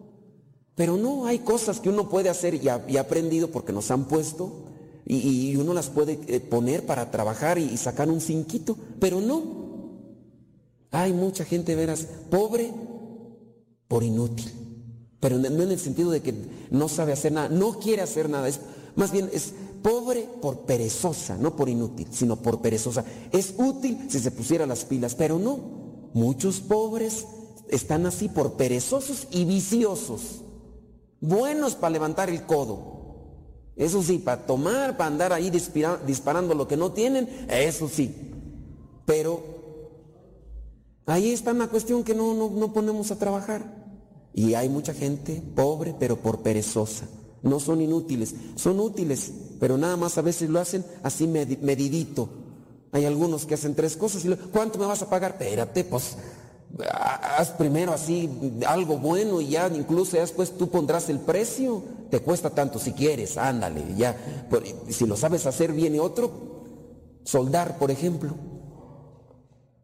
[0.74, 3.90] pero no, hay cosas que uno puede hacer y ha, y ha aprendido porque nos
[3.90, 4.69] han puesto
[5.12, 9.58] y, uno las puede eh, poner para trabajar y, sacar un cinquito, pero no.
[10.92, 12.72] Hay mucha gente, veras, pobre
[13.88, 14.52] por inútil,
[15.18, 16.34] pero no en el sentido de que
[16.70, 18.60] no sabe hacer nada, no quiere hacer nada, es,
[18.94, 23.04] más bien es pobre por perezosa, no por inútil, sino por perezosa.
[23.32, 25.58] Es útil si se pusiera las pilas, pero no.
[26.12, 27.26] muchos pobres
[27.68, 30.42] están así por perezosos y viciosos.
[31.20, 32.99] Buenos para levantar el codo.
[33.80, 38.14] Eso sí, para tomar, para andar ahí disparando lo que no tienen, eso sí.
[39.06, 39.42] Pero
[41.06, 43.64] ahí está una cuestión que no, no ponemos a trabajar.
[44.34, 47.08] Y hay mucha gente pobre, pero por perezosa.
[47.42, 52.28] No son inútiles, son útiles, pero nada más a veces lo hacen así medidito.
[52.92, 55.38] Hay algunos que hacen tres cosas y le, ¿cuánto me vas a pagar?
[55.40, 56.18] Espérate, pues
[56.92, 58.30] haz primero así
[58.66, 61.82] algo bueno y ya incluso después tú pondrás el precio.
[62.10, 64.16] Te cuesta tanto si quieres, ándale, ya.
[64.88, 66.30] Si lo sabes hacer viene otro,
[67.24, 68.34] soldar, por ejemplo.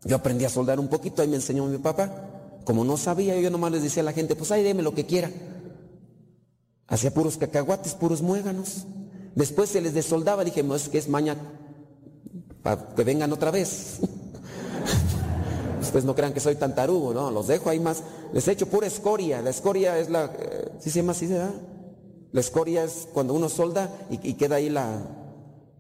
[0.05, 2.61] Yo aprendí a soldar un poquito, ahí me enseñó mi papá.
[2.65, 5.07] Como no sabía, yo nomás les decía a la gente, pues ahí deme lo que
[5.07, 5.31] quiera.
[6.89, 8.87] Hacía puros cacahuates, puros muéganos.
[9.35, 11.37] Después se les desoldaba, dije, es que es maña
[12.63, 13.99] para que vengan otra vez.
[15.87, 18.03] Ustedes no crean que soy tan tarugo, no, los dejo ahí más.
[18.33, 19.43] Les echo pura escoria.
[19.43, 20.27] La escoria es la.
[20.27, 21.55] Eh, ¿Sí se llama así, verdad?
[22.33, 25.01] La escoria es cuando uno solda y, queda ahí la,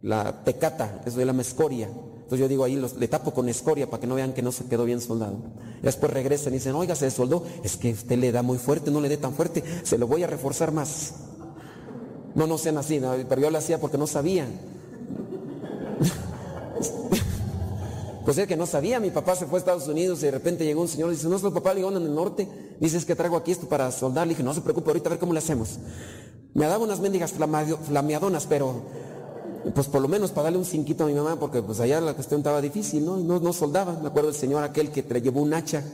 [0.02, 1.88] la pecata, eso es la escoria.
[1.88, 4.50] Entonces yo digo ahí, los, le tapo con escoria para que no vean que no
[4.50, 5.36] se quedó bien soldado.
[5.82, 7.44] Después regresan y dicen, oiga, se soldó.
[7.62, 10.24] Es que usted le da muy fuerte, no le dé tan fuerte, se lo voy
[10.24, 11.12] a reforzar más.
[12.34, 14.48] No, no sean así, pero yo lo hacía porque no sabía.
[18.26, 20.64] Pues es que no sabía, mi papá se fue a Estados Unidos y de repente
[20.64, 22.48] llegó un señor y dice, no, es tu papá, le en el norte,
[22.80, 25.18] dices que traigo aquí esto para soldar, le dije, no se preocupe, ahorita a ver
[25.20, 25.78] cómo le hacemos.
[26.52, 28.82] Me daba unas mendigas flameadonas, pero
[29.74, 32.14] pues por lo menos para darle un cinquito a mi mamá, porque pues allá la
[32.14, 33.16] cuestión estaba difícil, ¿no?
[33.16, 33.92] No, no soldaba.
[34.00, 35.84] Me acuerdo del señor aquel que le llevó un hacha.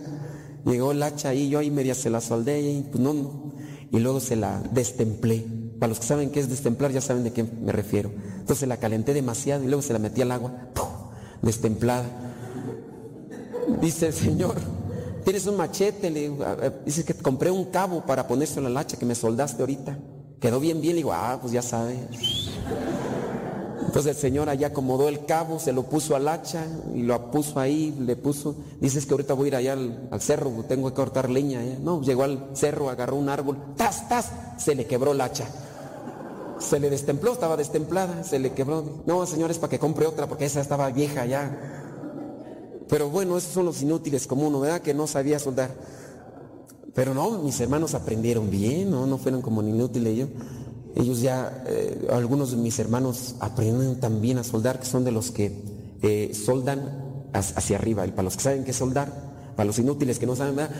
[0.64, 3.53] Llegó el hacha y yo ahí media se la soldé y pues no, no.
[3.90, 5.45] Y luego se la destemplé.
[5.79, 8.11] Para los que saben qué es destemplar ya saben de qué me refiero.
[8.39, 10.53] Entonces la calenté demasiado y luego se la metí al agua,
[11.43, 12.07] destemplada.
[13.80, 14.57] Dice el señor,
[15.24, 16.32] tienes un machete, le
[16.86, 19.99] dice que compré un cabo para ponérselo al hacha que me soldaste ahorita.
[20.40, 21.99] Quedó bien, bien, le digo, ah, pues ya sabes.
[23.93, 26.64] Entonces el Señor allá acomodó el cabo, se lo puso al hacha
[26.95, 30.51] y lo puso ahí, le puso, dices que ahorita voy a ir allá al, cerro,
[30.66, 31.61] tengo que cortar leña.
[31.80, 35.47] No, llegó al cerro, agarró un árbol, tas, tas, se le quebró el hacha.
[36.69, 39.03] Se le destempló, estaba destemplada, se le quebró.
[39.07, 41.83] No, señores, para que compre otra, porque esa estaba vieja ya.
[42.89, 44.81] Pero bueno, esos son los inútiles como uno, ¿verdad?
[44.81, 45.71] Que no sabía soldar.
[46.95, 50.27] Pero no, mis hermanos aprendieron bien, no, no fueron como inútiles yo.
[50.95, 55.31] Ellos ya, eh, algunos de mis hermanos aprenden también a soldar, que son de los
[55.31, 55.53] que
[56.03, 58.05] eh, soldan hacia arriba.
[58.07, 59.11] Para los que saben qué soldar,
[59.57, 60.75] para los inútiles que no saben, ¿verdad?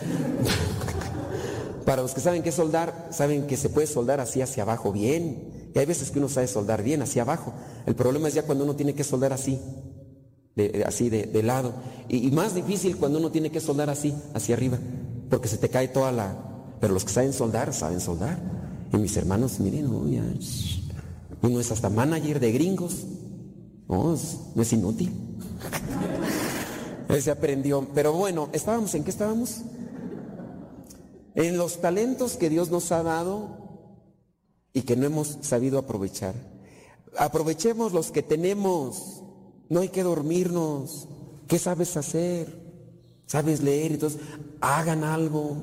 [1.85, 5.62] para los que saben qué soldar, saben que se puede soldar así hacia abajo bien.
[5.73, 7.53] Y hay veces que uno sabe soldar bien hacia abajo.
[7.85, 9.59] El problema es ya cuando uno tiene que soldar así,
[10.85, 11.73] así de, lado.
[12.07, 14.77] Y, más difícil cuando uno tiene que soldar así, hacia arriba,
[15.29, 16.35] porque se te cae toda la...
[16.79, 18.37] Pero los que saben soldar, saben soldar.
[18.91, 23.05] Y mis hermanos, miren, uno es hasta manager de gringos.
[23.87, 25.11] No, es, inútil.
[27.09, 27.87] Él se aprendió.
[27.93, 29.61] Pero bueno, estábamos, ¿en qué estábamos?
[31.35, 33.62] En los talentos que Dios nos ha dado
[34.73, 36.33] y que no hemos sabido aprovechar.
[37.17, 39.21] Aprovechemos los que tenemos.
[39.69, 41.07] No hay que dormirnos.
[41.47, 42.61] ¿Qué sabes hacer?
[43.27, 43.93] ¿Sabes leer?
[43.93, 44.19] Entonces,
[44.61, 45.57] hagan algo.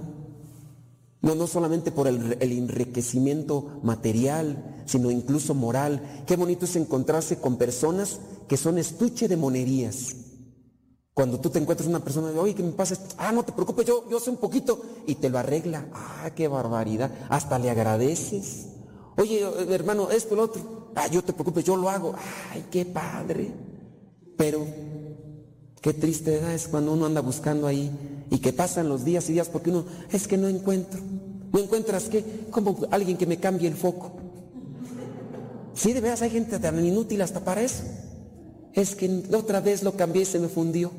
[1.22, 6.24] No, no solamente por el, enriquecimiento material, sino incluso moral.
[6.26, 10.16] Qué bonito es encontrarse con personas que son estuche de monerías.
[11.12, 12.96] Cuando tú te encuentras una persona de, oye, ¿qué me pasa?
[13.18, 14.80] Ah, no te preocupes, yo, yo sé un poquito.
[15.06, 15.86] Y te lo arregla.
[15.92, 17.11] Ah, qué barbaridad.
[17.28, 18.80] Hasta le agradeces.
[19.16, 20.92] Oye, hermano, esto, lo otro.
[20.94, 22.14] Ah, yo te preocupes, yo lo hago.
[22.52, 23.50] Ay, qué padre.
[24.36, 24.66] Pero
[25.80, 27.90] qué triste es cuando uno anda buscando ahí
[28.30, 31.00] y que pasan los días y días porque uno es que no encuentro.
[31.52, 32.46] ¿No encuentras qué?
[32.50, 34.12] Como alguien que me cambie el foco.
[35.74, 37.82] Sí, de veras hay gente tan inútil hasta para eso.
[38.72, 40.90] Es que otra vez lo cambié y se me fundió.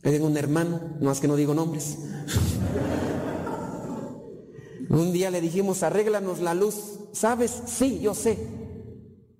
[0.00, 1.98] Tengo un hermano, no más que no digo nombres.
[4.90, 6.74] Un día le dijimos, arréglanos la luz.
[7.12, 7.62] ¿Sabes?
[7.66, 8.38] Sí, yo sé.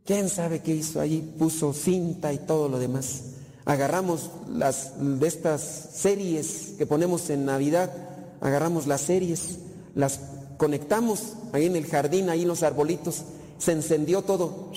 [0.04, 1.20] ¿Quién sabe qué hizo allí?
[1.38, 3.24] Puso cinta y todo lo demás
[3.70, 7.92] agarramos las de estas series que ponemos en Navidad,
[8.40, 9.58] agarramos las series,
[9.94, 10.20] las
[10.56, 13.22] conectamos ahí en el jardín, ahí en los arbolitos,
[13.58, 14.72] se encendió todo.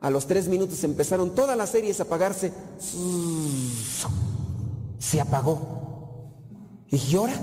[0.00, 2.52] A los tres minutos empezaron todas las series a apagarse.
[4.98, 5.58] Se apagó.
[6.88, 7.34] Y ahora?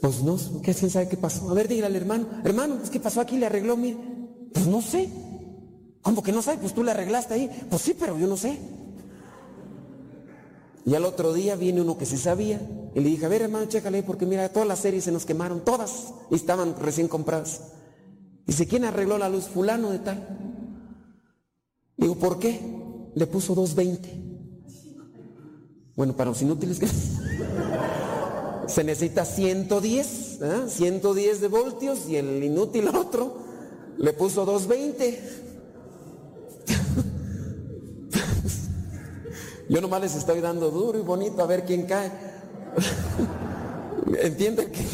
[0.00, 1.50] Pues no, ¿quién sabe qué pasó?
[1.50, 3.36] A ver, dígale al hermano, hermano, ¿qué pasó aquí?
[3.36, 3.96] Le arregló, mire.
[4.52, 5.08] Pues no sé.
[6.02, 6.58] ¿Cómo ¿Cómo que no sabe?
[6.58, 7.50] Pues tú le arreglaste ahí.
[7.68, 8.58] Pues sí, pero yo no sé.
[10.86, 12.60] Y al otro día viene uno que sí sabía.
[12.94, 15.64] Y le dije, a ver hermano, chécale, porque mira, todas las series se nos quemaron,
[15.64, 16.14] todas.
[16.30, 17.60] Y estaban recién compradas.
[18.46, 19.44] Dice, ¿quién arregló la luz?
[19.44, 20.26] Fulano de tal.
[21.98, 22.58] Digo, ¿por qué?
[23.14, 24.18] Le puso 220.
[25.94, 26.86] Bueno, para los inútiles que
[28.68, 30.64] se necesita 110, ¿eh?
[30.68, 33.38] 110 de voltios y el inútil otro
[33.96, 35.46] le puso 220.
[39.68, 42.12] Yo nomás les estoy dando duro y bonito a ver quién cae.
[44.20, 44.82] ¿Entienden que?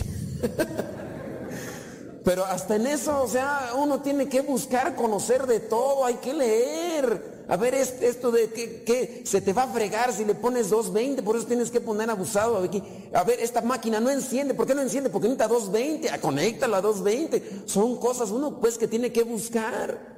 [2.24, 6.32] Pero hasta en eso, o sea, uno tiene que buscar conocer de todo, hay que
[6.32, 7.33] leer.
[7.46, 11.36] A ver, esto de que, se te va a fregar si le pones 220, por
[11.36, 12.56] eso tienes que poner abusado.
[12.58, 12.82] Aquí.
[13.12, 15.10] A ver, esta máquina no enciende, ¿por qué no enciende?
[15.10, 17.68] Porque necesita 220, a conéctalo a 220.
[17.68, 20.14] Son cosas uno pues que tiene que buscar.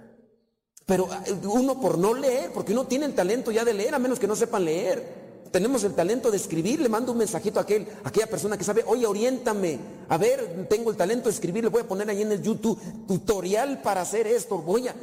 [0.87, 1.09] Pero
[1.43, 4.29] uno por no leer, porque uno tiene el talento ya de leer, a menos que
[4.29, 5.27] no sepan leer.
[5.51, 8.85] Tenemos el talento de escribir, le mando un mensajito a, aquel, aquella persona que sabe,
[8.87, 9.79] oye, oriéntame.
[10.09, 12.79] A ver, tengo el talento de escribir, le voy a poner ahí en el YouTube
[13.09, 14.59] tutorial para hacer esto.
[14.59, 14.95] Voy a,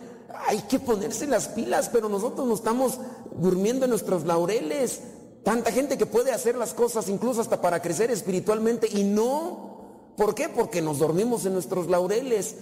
[0.47, 2.99] hay que ponerse las pilas, pero nosotros nos estamos
[3.37, 5.01] durmiendo en nuestros laureles.
[5.43, 9.73] Tanta gente que puede hacer las cosas incluso hasta para crecer espiritualmente y no.
[10.15, 10.47] ¿Por qué?
[10.47, 12.55] Porque nos dormimos en nuestros laureles.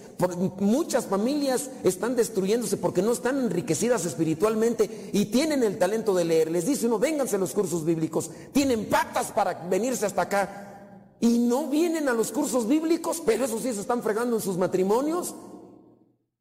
[0.58, 6.50] muchas familias están destruyéndose porque no están enriquecidas espiritualmente y tienen el talento de leer.
[6.50, 8.30] Les dice uno, vénganse a los cursos bíblicos.
[8.52, 10.68] Tienen patas para venirse hasta acá.
[11.20, 14.56] Y no vienen a los cursos bíblicos, pero eso sí se están fregando en sus
[14.56, 15.34] matrimonios.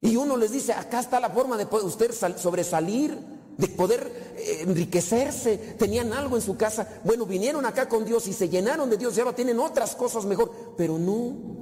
[0.01, 3.17] Y uno les dice, acá está la forma de poder usted sobresalir
[3.57, 6.87] de poder eh, enriquecerse, tenían algo en su casa.
[7.03, 10.25] Bueno, vinieron acá con Dios y se llenaron de Dios y ahora tienen otras cosas
[10.25, 11.61] mejor, pero no.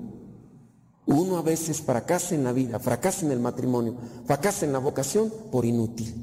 [1.05, 5.33] Uno a veces fracasa en la vida, fracasa en el matrimonio, fracasa en la vocación
[5.51, 6.13] por inútil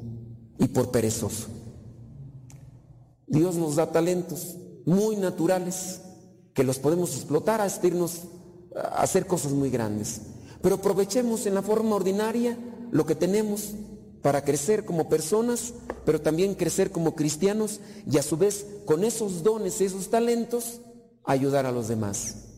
[0.58, 1.48] y por perezoso.
[3.26, 6.00] Dios nos da talentos muy naturales
[6.54, 8.22] que los podemos explotar a irnos
[8.76, 10.20] a hacer cosas muy grandes.
[10.66, 12.58] Pero aprovechemos en la forma ordinaria
[12.90, 13.74] lo que tenemos
[14.20, 15.72] para crecer como personas,
[16.04, 17.78] pero también crecer como cristianos
[18.10, 20.80] y a su vez con esos dones, esos talentos,
[21.22, 22.48] ayudar a los demás.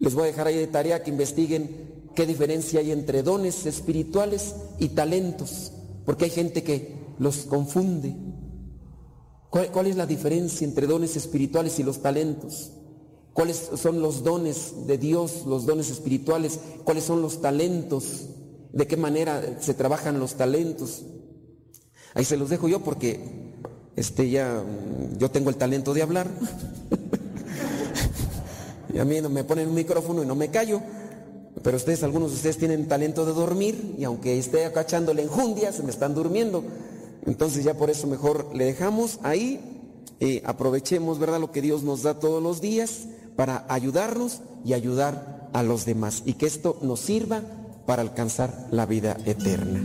[0.00, 4.56] Les voy a dejar ahí de tarea que investiguen qué diferencia hay entre dones espirituales
[4.80, 5.70] y talentos,
[6.04, 8.16] porque hay gente que los confunde.
[9.48, 12.72] ¿Cuál, cuál es la diferencia entre dones espirituales y los talentos?
[13.38, 16.58] ¿Cuáles son los dones de Dios, los dones espirituales?
[16.82, 18.24] ¿Cuáles son los talentos?
[18.72, 21.04] de qué manera se trabajan los talentos.
[22.14, 23.20] Ahí se los dejo yo porque
[23.94, 24.60] este ya
[25.18, 26.28] yo tengo el talento de hablar.
[28.92, 30.82] y a mí no me ponen un micrófono y no me callo.
[31.62, 35.72] Pero ustedes, algunos de ustedes tienen talento de dormir y aunque esté acachando la enjundia,
[35.72, 36.64] se me están durmiendo.
[37.24, 39.60] Entonces ya por eso mejor le dejamos ahí.
[40.18, 43.06] y aprovechemos, ¿verdad?, lo que Dios nos da todos los días
[43.38, 46.24] para ayudarnos y ayudar a los demás.
[46.26, 47.40] Y que esto nos sirva
[47.86, 49.80] para alcanzar la vida eterna.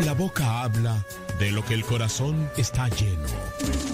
[0.00, 1.04] La boca habla
[1.38, 3.93] de lo que el corazón está lleno.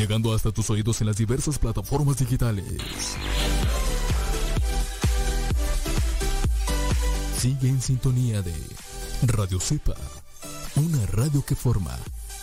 [0.00, 2.64] Llegando hasta tus oídos en las diversas plataformas digitales.
[7.36, 8.54] Sigue en sintonía de
[9.26, 9.94] Radio Cepa,
[10.76, 11.94] una radio que forma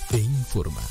[0.07, 0.81] te informa.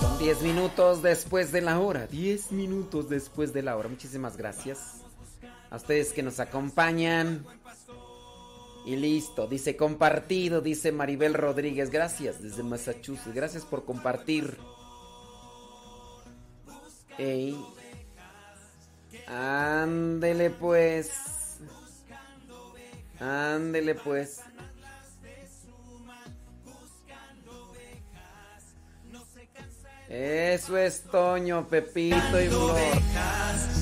[0.00, 2.08] Son 10 minutos después de la hora.
[2.08, 3.88] 10 minutos después de la hora.
[3.88, 5.01] Muchísimas gracias
[5.72, 7.46] a ustedes que nos acompañan.
[8.84, 11.90] Y listo, dice compartido, dice Maribel Rodríguez.
[11.90, 13.34] Gracias desde Massachusetts.
[13.34, 14.58] Gracias por compartir.
[17.16, 17.56] Ey,
[19.26, 21.58] Ándele pues.
[23.18, 24.40] Ándele pues.
[30.08, 33.81] Eso es Toño, Pepito y Flor.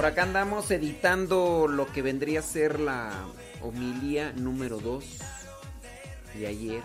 [0.00, 3.12] Por acá andamos editando lo que vendría a ser la
[3.60, 5.04] homilía número 2
[6.36, 6.82] de ayer.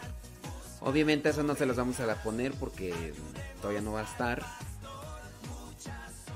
[0.82, 3.13] Obviamente eso no se las vamos a poner porque
[3.61, 4.43] todavía no va a estar.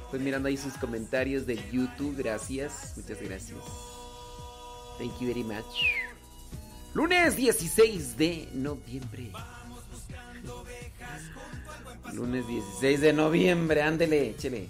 [0.05, 3.59] Estoy mirando ahí sus comentarios de YouTube, gracias, muchas gracias.
[4.97, 5.84] Thank you very much.
[6.93, 9.34] Lunes 16 de noviembre.
[12.13, 14.69] Lunes 16 de noviembre, ándele, échele.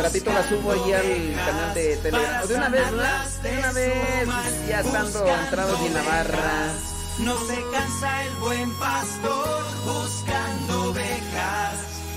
[0.00, 2.48] Al ratito la subo ahí al canal de Telegram.
[2.48, 2.84] De una vez.
[3.42, 4.26] De una vez,
[4.66, 6.72] ya estando entrados en la barra.
[7.18, 11.74] No se cansa el buen pastor buscando ovejas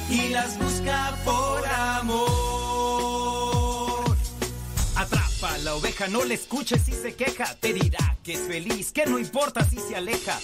[0.09, 2.23] y las busca por amor.
[4.95, 7.53] Atrapa la oveja, no le escuches si se queja.
[7.55, 10.39] Te dirá que es feliz, que no importa si se aleja.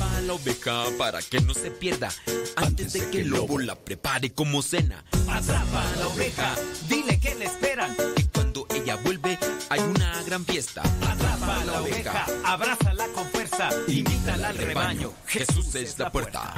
[0.00, 2.08] A la oveja para que no se pierda
[2.56, 5.04] antes de que el lobo la prepare como cena.
[5.28, 6.54] Atrapa a la oveja,
[6.88, 7.96] dile que le esperan.
[8.16, 9.38] Y cuando ella vuelve
[9.68, 10.82] hay una gran fiesta.
[10.82, 15.12] Atrapa a la oveja, abrázala con fuerza, invítala al rebaño.
[15.26, 16.54] Jesús es la puerta.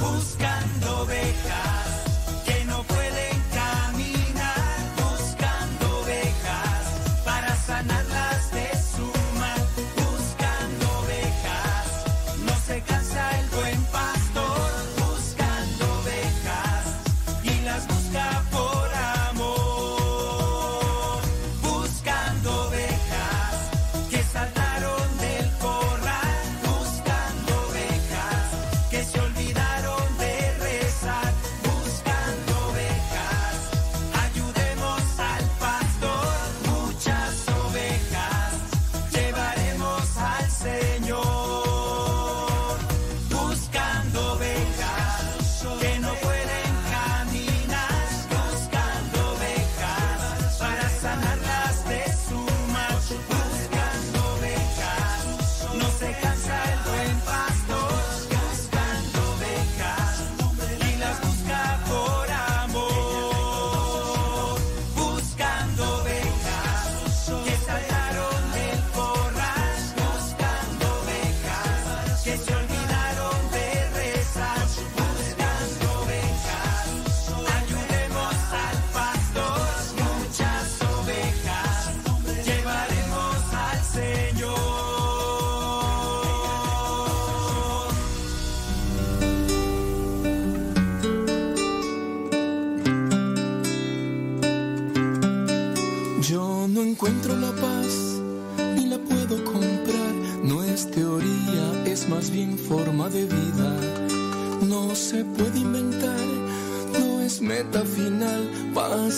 [0.00, 1.83] Buscando ovejas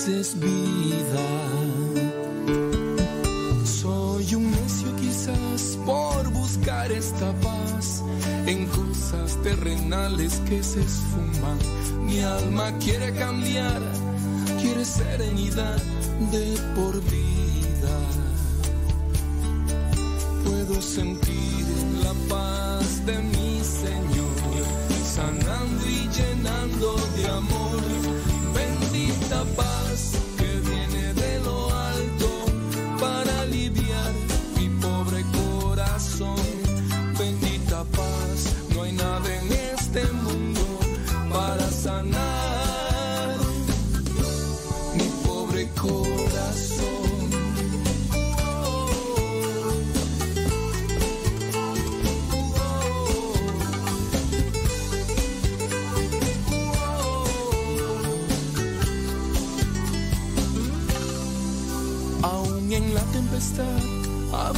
[0.04, 1.26] es vida.
[3.64, 8.02] Soy un necio quizás por buscar esta paz
[8.46, 11.58] en cosas terrenales que se esfuman.
[12.02, 13.80] Mi alma quiere cambiar,
[14.60, 15.82] quiere serenidad
[16.30, 17.15] de por vida.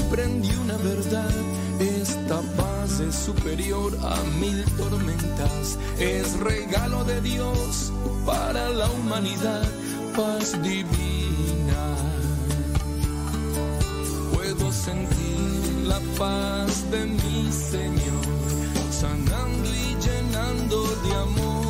[0.09, 1.31] Comprendí una verdad.
[1.79, 5.79] Esta paz es superior a mil tormentas.
[5.99, 7.93] Es regalo de Dios
[8.25, 9.69] para la humanidad.
[10.17, 11.85] Paz divina.
[14.33, 18.25] Puedo sentir la paz de mi Señor,
[18.91, 21.68] sanando y llenando de amor.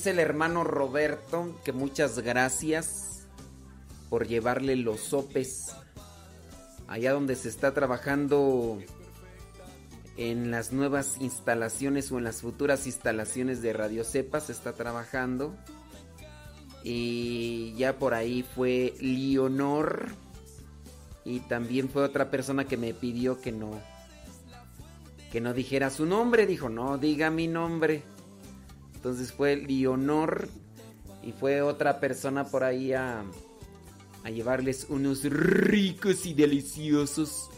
[0.00, 3.26] Dice el hermano Roberto que muchas gracias
[4.08, 5.76] por llevarle los sopes
[6.88, 8.78] allá donde se está trabajando
[10.16, 15.54] en las nuevas instalaciones o en las futuras instalaciones de Radio Cepa se está trabajando.
[16.82, 20.06] Y ya por ahí fue Leonor.
[21.26, 23.78] Y también fue otra persona que me pidió que no.
[25.30, 26.46] Que no dijera su nombre.
[26.46, 28.02] Dijo, no diga mi nombre.
[29.00, 30.46] Entonces fue Leonor.
[31.22, 33.24] Y fue otra persona por ahí a,
[34.24, 37.48] a llevarles unos ricos y deliciosos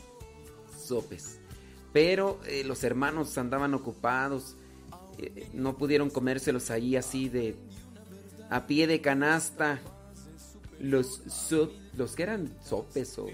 [0.76, 1.40] sopes.
[1.92, 4.56] Pero eh, los hermanos andaban ocupados.
[5.18, 7.56] eh, no pudieron comérselos ahí así de
[8.48, 9.80] a pie de canasta.
[10.78, 11.22] Los
[11.96, 13.26] los que eran sopes o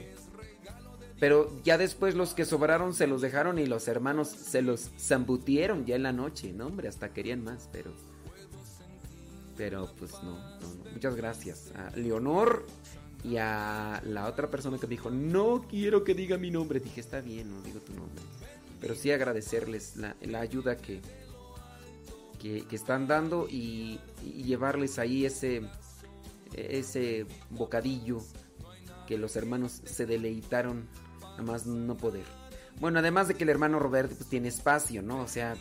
[1.21, 5.85] pero ya después los que sobraron se los dejaron y los hermanos se los zambutieron
[5.85, 7.93] ya en la noche, no hombre, hasta querían más, pero
[9.57, 10.91] pero pues no, no, no.
[10.93, 12.65] Muchas gracias a Leonor
[13.25, 17.01] y a la otra persona que me dijo, "No quiero que diga mi nombre." Dije,
[17.01, 18.23] "Está bien, no digo tu nombre."
[18.81, 21.01] Pero sí agradecerles la, ayuda que,
[22.41, 25.63] que, que están dando y, y llevarles ahí ese,
[26.55, 28.21] ese bocadillo
[29.09, 30.87] que los hermanos se deleitaron
[31.39, 32.25] a más no poder.
[32.81, 35.21] Bueno, además de que el hermano Roberto pues, tiene espacio, ¿no?
[35.21, 35.57] O sea,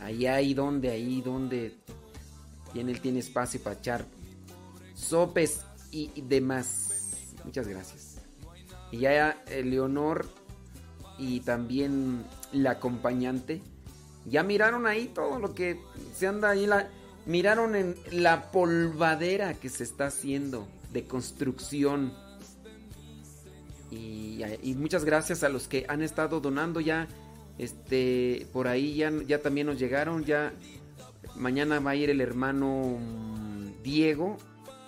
[0.00, 1.76] ahí hay donde, ahí donde
[2.72, 4.04] tiene, él tiene espacio para echar
[4.94, 7.34] sopes y, y demás.
[7.44, 8.18] Muchas gracias.
[8.92, 10.28] Y ya Leonor
[11.18, 13.62] y también la acompañante
[14.26, 15.80] ya miraron ahí todo lo que
[16.14, 16.88] se anda ahí la
[17.26, 22.12] miraron en la polvadera que se está haciendo de construcción
[23.90, 27.08] y, muchas gracias a los que han estado donando ya
[27.58, 30.52] este por ahí ya, ya también nos llegaron ya
[31.36, 34.36] mañana va a ir el hermano mm, Diego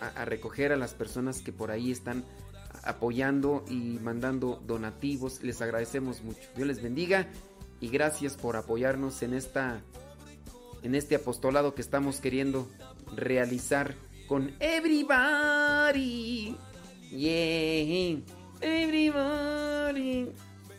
[0.01, 2.25] a, recoger a las personas que por ahí están
[2.83, 5.43] apoyando y mandando donativos.
[5.43, 6.41] Les agradecemos mucho.
[6.57, 7.29] Dios les bendiga
[7.81, 9.83] y gracias por apoyarnos en esta
[10.83, 12.69] en este apostolado que estamos queriendo
[13.15, 13.95] realizar
[14.27, 16.57] con everybody.
[18.63, 20.33] Everybody.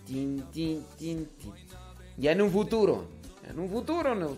[0.08, 1.30] Tin, tin, tin.
[2.18, 3.10] Ya en un futuro,
[3.50, 4.38] en un futuro nos,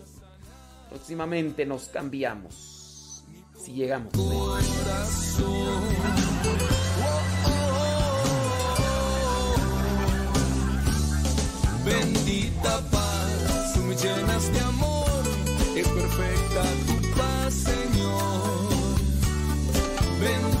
[0.88, 3.22] próximamente nos cambiamos.
[3.56, 4.12] Si llegamos.
[11.84, 15.22] Bendita paz, tú me llenas de amor,
[15.76, 18.56] es perfecta tu paz, Señor.
[20.20, 20.55] Bendita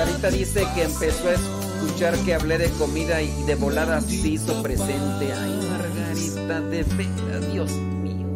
[0.00, 4.62] Margarita dice que empezó a escuchar que hablé de comida y de volada se hizo
[4.62, 5.30] presente.
[5.30, 8.26] Ay, Margarita, de veras, Dios mío.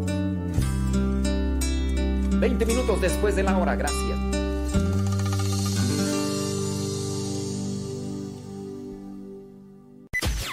[2.38, 4.18] 20 minutos después de la hora, gracias.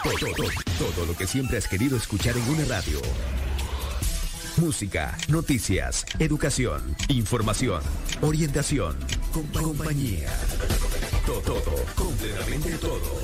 [0.03, 0.49] Todo, todo,
[0.95, 2.99] todo lo que siempre has querido escuchar en una radio.
[4.57, 7.81] Música, noticias, educación, información,
[8.21, 8.95] orientación,
[9.33, 10.29] compa- compañía.
[11.25, 13.21] Todo, todo, completamente todo.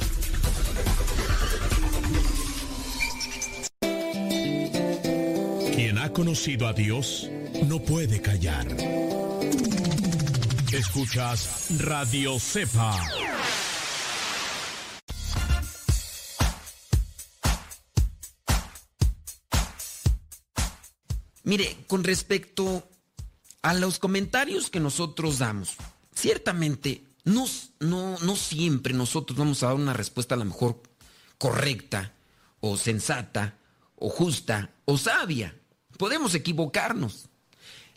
[5.75, 7.29] Quien ha conocido a Dios
[7.65, 8.67] no puede callar.
[10.71, 13.01] Escuchas Radio Cepa.
[21.43, 22.87] Mire, con respecto
[23.61, 25.77] a los comentarios que nosotros damos,
[26.13, 27.45] ciertamente no,
[27.81, 30.81] no, no siempre nosotros vamos a dar una respuesta a lo mejor
[31.37, 32.13] correcta
[32.61, 33.57] o sensata
[33.97, 35.53] o justa o sabia.
[35.97, 37.25] Podemos equivocarnos.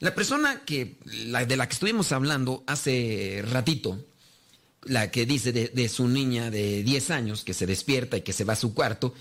[0.01, 4.05] La persona que, de la que estuvimos hablando hace ratito,
[4.83, 8.33] la que dice de, de, su niña de 10 años que se despierta y que
[8.33, 9.14] se va a su cuarto,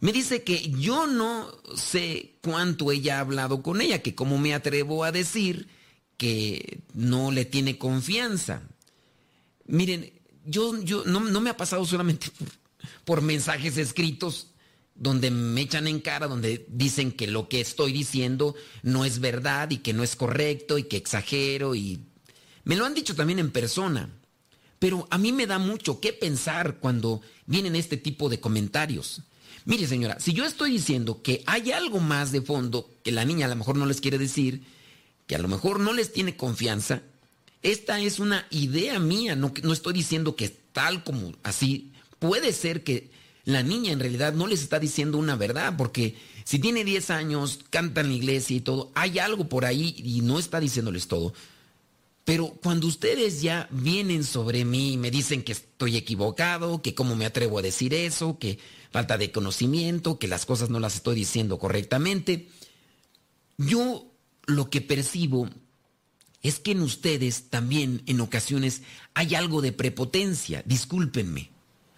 [0.00, 4.52] me dice que yo no sé cuánto ella ha hablado con ella, que cómo me
[4.52, 5.68] atrevo a decir
[6.16, 8.62] que no le tiene confianza.
[9.66, 10.12] Miren,
[10.44, 12.28] yo, yo no, no me ha pasado solamente
[13.04, 14.48] por, mensajes escritos
[14.94, 19.70] donde me echan en cara, donde dicen que lo que estoy diciendo no es verdad
[19.70, 22.00] y que no es correcto y que exagero y
[22.64, 24.10] me lo han dicho también en persona.
[24.78, 29.22] Pero a mí me da mucho que pensar cuando vienen este tipo de comentarios.
[29.64, 33.46] Mire señora, si yo estoy diciendo que hay algo más de fondo que la niña
[33.46, 34.62] a lo mejor no les quiere decir,
[35.26, 37.02] que a lo mejor no les tiene confianza,
[37.64, 41.92] esta es una idea mía, no, estoy diciendo que tal como así.
[42.18, 43.10] Puede ser que
[43.46, 47.60] la niña en realidad no les está diciendo una verdad, porque si tiene 10 años,
[47.70, 51.32] canta en la iglesia y todo, hay algo por ahí y no está diciéndoles todo.
[52.26, 57.16] Pero cuando ustedes ya vienen sobre mí y me dicen que estoy equivocado, que cómo
[57.16, 58.58] me atrevo a decir eso, que
[58.90, 62.48] falta de conocimiento, que las cosas no las estoy diciendo correctamente,
[63.56, 64.06] yo
[64.46, 65.48] lo que percibo
[66.44, 68.82] es que en ustedes también en ocasiones
[69.14, 71.50] hay algo de prepotencia, discúlpenme.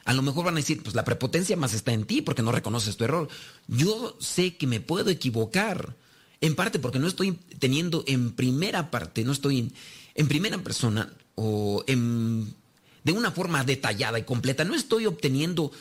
[0.04, 2.52] A lo mejor van a decir, pues la prepotencia más está en ti porque no
[2.52, 3.28] reconoces tu error.
[3.66, 5.96] Yo sé que me puedo equivocar,
[6.40, 9.72] en parte porque no estoy teniendo en primera parte, no estoy en,
[10.14, 12.54] en primera persona o en,
[13.02, 15.72] de una forma detallada y completa, no estoy obteniendo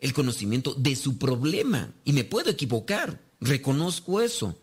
[0.00, 4.56] el conocimiento de su problema y me puedo equivocar, reconozco eso.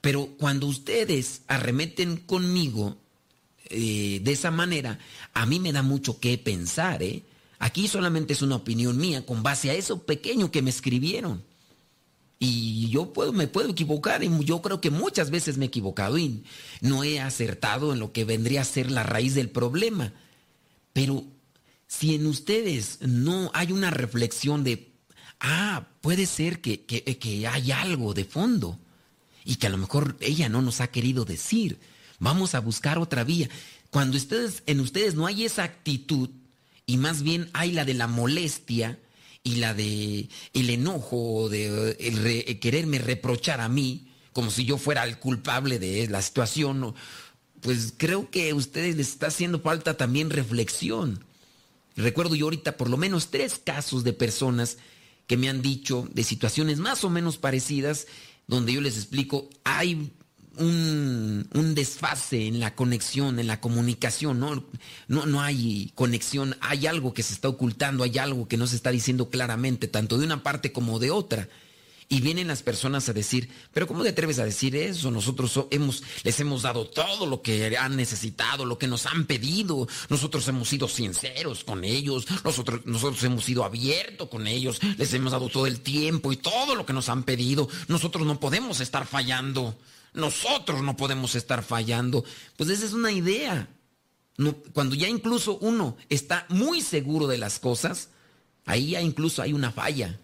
[0.00, 2.96] Pero cuando ustedes arremeten conmigo
[3.70, 4.98] eh, de esa manera,
[5.34, 7.22] a mí me da mucho que pensar, ¿eh?
[7.58, 11.42] Aquí solamente es una opinión mía con base a eso pequeño que me escribieron.
[12.38, 16.18] Y yo puedo, me puedo equivocar, y yo creo que muchas veces me he equivocado
[16.18, 16.44] y
[16.80, 20.12] no he acertado en lo que vendría a ser la raíz del problema.
[20.92, 21.24] Pero
[21.88, 24.92] si en ustedes no hay una reflexión de,
[25.40, 28.78] ah, puede ser que, que, que hay algo de fondo
[29.48, 31.78] y que a lo mejor ella no nos ha querido decir,
[32.18, 33.48] vamos a buscar otra vía.
[33.88, 36.28] Cuando ustedes, en ustedes no hay esa actitud,
[36.84, 38.98] y más bien hay la de la molestia
[39.42, 44.76] y la de el enojo de el re, quererme reprochar a mí como si yo
[44.76, 46.94] fuera el culpable de la situación
[47.62, 51.24] pues creo que a ustedes les está haciendo falta también reflexión
[51.94, 54.78] recuerdo yo ahorita por lo menos tres casos de personas
[55.26, 58.06] que me han dicho de situaciones más o menos parecidas
[58.48, 60.10] donde yo les explico hay
[60.56, 64.64] un, un, desfase en la conexión, en la comunicación, ¿no?
[65.06, 65.26] ¿no?
[65.26, 68.90] No hay conexión, hay algo que se está ocultando, hay algo que no se está
[68.90, 71.48] diciendo claramente, tanto de una parte como de otra.
[72.10, 75.10] Y vienen las personas a decir, pero ¿cómo te atreves a decir eso?
[75.10, 75.66] Nosotros
[76.22, 79.86] les hemos dado todo lo que han necesitado, lo que nos han pedido.
[80.08, 85.50] Nosotros hemos sido sinceros con ellos, nosotros, hemos sido abiertos con ellos, les hemos dado
[85.50, 87.68] todo el tiempo y todo lo que nos han pedido.
[87.88, 89.76] Nosotros no podemos estar fallando.
[90.14, 92.24] Nosotros no podemos estar fallando.
[92.56, 93.68] Pues esa es una idea.
[94.72, 98.08] Cuando ya incluso uno está muy seguro de las cosas,
[98.64, 100.18] ahí ya incluso hay una falla.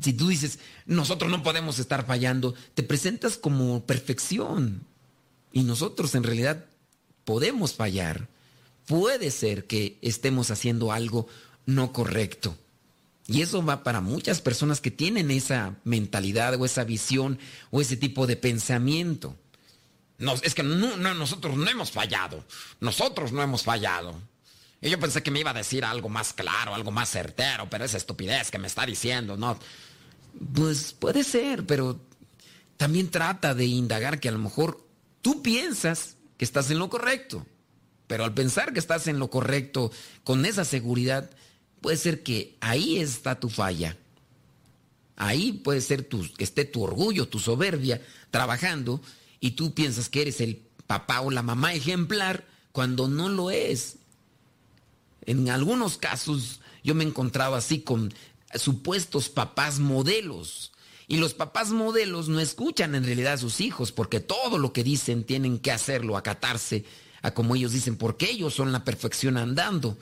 [0.00, 4.86] Si tú dices, nosotros no podemos estar fallando, te presentas como perfección.
[5.52, 6.66] Y nosotros en realidad
[7.24, 8.28] podemos fallar.
[8.86, 11.26] Puede ser que estemos haciendo algo
[11.66, 12.56] no correcto.
[13.26, 17.38] Y eso va para muchas personas que tienen esa mentalidad o esa visión
[17.70, 19.36] o ese tipo de pensamiento.
[20.16, 22.42] No, es que no, no, nosotros no hemos fallado.
[22.80, 24.18] Nosotros no hemos fallado.
[24.80, 27.84] Y yo pensé que me iba a decir algo más claro, algo más certero, pero
[27.84, 29.58] esa estupidez que me está diciendo, ¿no?
[30.54, 32.00] Pues puede ser, pero
[32.76, 34.86] también trata de indagar que a lo mejor
[35.20, 37.44] tú piensas que estás en lo correcto.
[38.06, 39.90] Pero al pensar que estás en lo correcto,
[40.24, 41.30] con esa seguridad,
[41.80, 43.96] puede ser que ahí está tu falla.
[45.16, 49.02] Ahí puede ser tu, que esté tu orgullo, tu soberbia trabajando
[49.40, 53.96] y tú piensas que eres el papá o la mamá ejemplar cuando no lo es.
[55.26, 58.14] En algunos casos yo me he encontrado así con
[58.54, 60.72] supuestos papás modelos.
[61.06, 64.84] Y los papás modelos no escuchan en realidad a sus hijos porque todo lo que
[64.84, 66.84] dicen tienen que hacerlo, acatarse
[67.22, 69.96] a como ellos dicen, porque ellos son la perfección andando.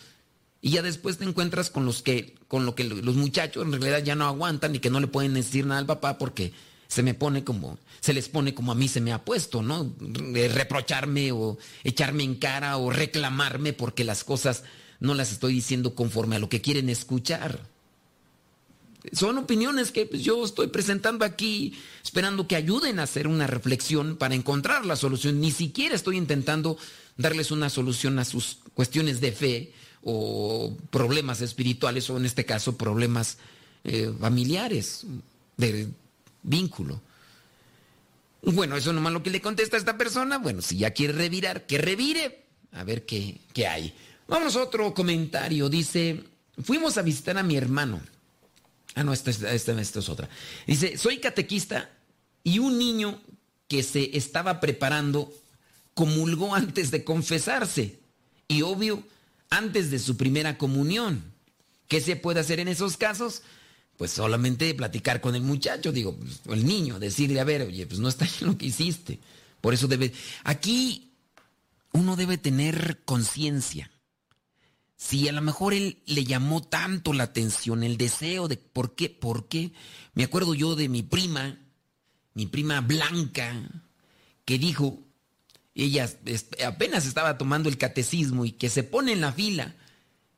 [0.61, 4.03] Y ya después te encuentras con los que, con lo que los muchachos en realidad
[4.03, 6.53] ya no aguantan y que no le pueden decir nada al papá porque
[6.89, 9.95] se me pone como, se les pone como a mí se me ha puesto, ¿no?
[10.01, 14.65] Reprocharme o echarme en cara o reclamarme porque las cosas
[15.01, 17.61] no las estoy diciendo conforme a lo que quieren escuchar.
[19.13, 24.17] Son opiniones que pues, yo estoy presentando aquí esperando que ayuden a hacer una reflexión
[24.17, 25.41] para encontrar la solución.
[25.41, 26.79] Ni siquiera estoy intentando
[27.17, 32.77] darles una solución a sus cuestiones de fe o problemas espirituales o en este caso
[32.77, 33.39] problemas
[33.85, 35.05] eh, familiares
[35.57, 35.89] de
[36.43, 37.01] vínculo.
[38.43, 40.39] Bueno, eso nomás lo que le contesta a esta persona.
[40.39, 42.45] Bueno, si ya quiere revirar, que revire.
[42.73, 43.93] A ver qué, qué hay.
[44.29, 45.69] Vamos a otro comentario.
[45.69, 46.23] Dice,
[46.63, 48.01] fuimos a visitar a mi hermano.
[48.97, 50.29] Ah, no, esta, esta, esta, es otra.
[50.67, 51.91] Dice, soy catequista
[52.43, 53.21] y un niño
[53.69, 55.33] que se estaba preparando
[55.93, 57.99] comulgó antes de confesarse.
[58.49, 59.05] Y obvio,
[59.51, 61.23] antes de su primera comunión.
[61.89, 63.43] ¿Qué se puede hacer en esos casos?
[63.99, 68.01] Pues solamente platicar con el muchacho, digo, pues, el niño, decirle, a ver, oye, pues
[68.01, 69.21] no está bien lo que hiciste.
[69.61, 70.13] Por eso debe...
[70.43, 71.13] Aquí
[71.93, 73.91] uno debe tener conciencia.
[75.07, 79.09] Si a lo mejor él le llamó tanto la atención, el deseo de por qué,
[79.09, 79.73] por qué.
[80.15, 81.61] Me acuerdo yo de mi prima,
[82.35, 83.55] mi prima Blanca,
[84.45, 84.99] que dijo,
[85.77, 86.11] ella
[86.67, 89.77] apenas estaba tomando el catecismo y que se pone en la fila.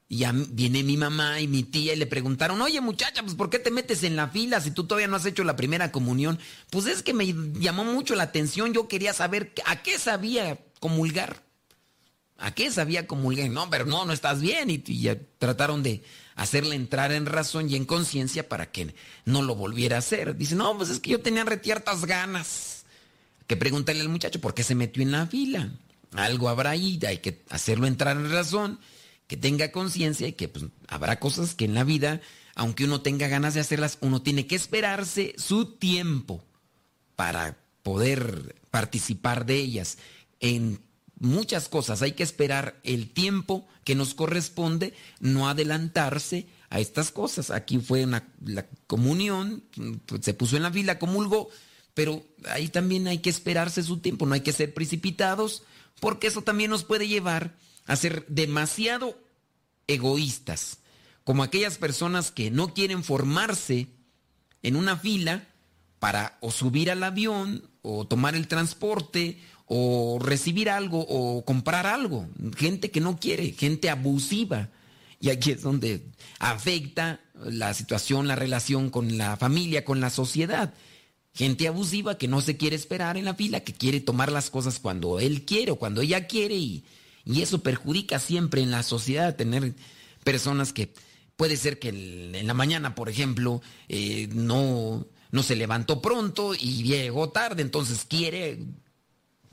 [0.06, 3.58] Y viene mi mamá y mi tía y le preguntaron, oye muchacha, pues ¿por qué
[3.58, 6.38] te metes en la fila si tú todavía no has hecho la primera comunión?
[6.68, 11.47] Pues es que me llamó mucho la atención, yo quería saber a qué sabía comulgar.
[12.38, 13.50] ¿A qué sabía comulgar?
[13.50, 14.70] No, pero no, no estás bien.
[14.70, 16.02] Y, y trataron de
[16.36, 20.36] hacerle entrar en razón y en conciencia para que no lo volviera a hacer.
[20.36, 22.84] Dice, no, pues es que yo tenía retiertas ganas.
[23.48, 25.72] Que preguntarle al muchacho por qué se metió en la fila.
[26.12, 28.78] Algo habrá ahí, hay que hacerlo entrar en razón,
[29.26, 32.20] que tenga conciencia y que pues, habrá cosas que en la vida,
[32.54, 36.42] aunque uno tenga ganas de hacerlas, uno tiene que esperarse su tiempo
[37.16, 39.98] para poder participar de ellas.
[40.40, 40.80] En
[41.20, 47.50] muchas cosas hay que esperar el tiempo que nos corresponde, no adelantarse a estas cosas.
[47.50, 49.64] Aquí fue una, la comunión,
[50.06, 51.48] pues, se puso en la fila, comulgó,
[51.94, 55.64] pero ahí también hay que esperarse su tiempo, no hay que ser precipitados,
[56.00, 57.56] porque eso también nos puede llevar
[57.86, 59.18] a ser demasiado
[59.86, 60.78] egoístas,
[61.24, 63.88] como aquellas personas que no quieren formarse
[64.62, 65.48] en una fila
[65.98, 72.28] para o subir al avión o tomar el transporte o recibir algo o comprar algo.
[72.56, 74.70] Gente que no quiere, gente abusiva.
[75.20, 76.06] Y aquí es donde
[76.38, 80.72] afecta la situación, la relación con la familia, con la sociedad.
[81.34, 84.78] Gente abusiva que no se quiere esperar en la fila, que quiere tomar las cosas
[84.78, 86.84] cuando él quiere o cuando ella quiere y,
[87.24, 89.74] y eso perjudica siempre en la sociedad tener
[90.24, 90.92] personas que
[91.36, 96.82] puede ser que en la mañana, por ejemplo, eh, no, no se levantó pronto y
[96.82, 98.58] llegó tarde, entonces quiere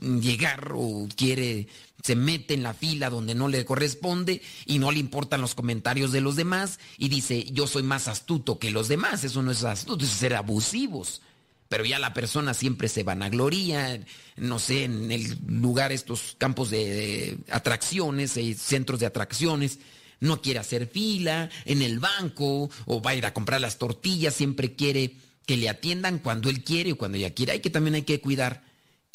[0.00, 1.68] llegar o quiere,
[2.02, 6.12] se mete en la fila donde no le corresponde y no le importan los comentarios
[6.12, 9.64] de los demás y dice, yo soy más astuto que los demás, eso no es
[9.64, 11.22] astuto, es ser abusivos.
[11.68, 14.00] Pero ya la persona siempre se vanagloria,
[14.36, 19.80] no sé, en el lugar, estos campos de, atracciones, eh, centros de atracciones,
[20.20, 24.34] no quiere hacer fila, en el banco, o va a ir a comprar las tortillas,
[24.34, 27.52] siempre quiere que le atiendan cuando él quiere o cuando ella quiere.
[27.52, 28.62] Hay que también hay que cuidar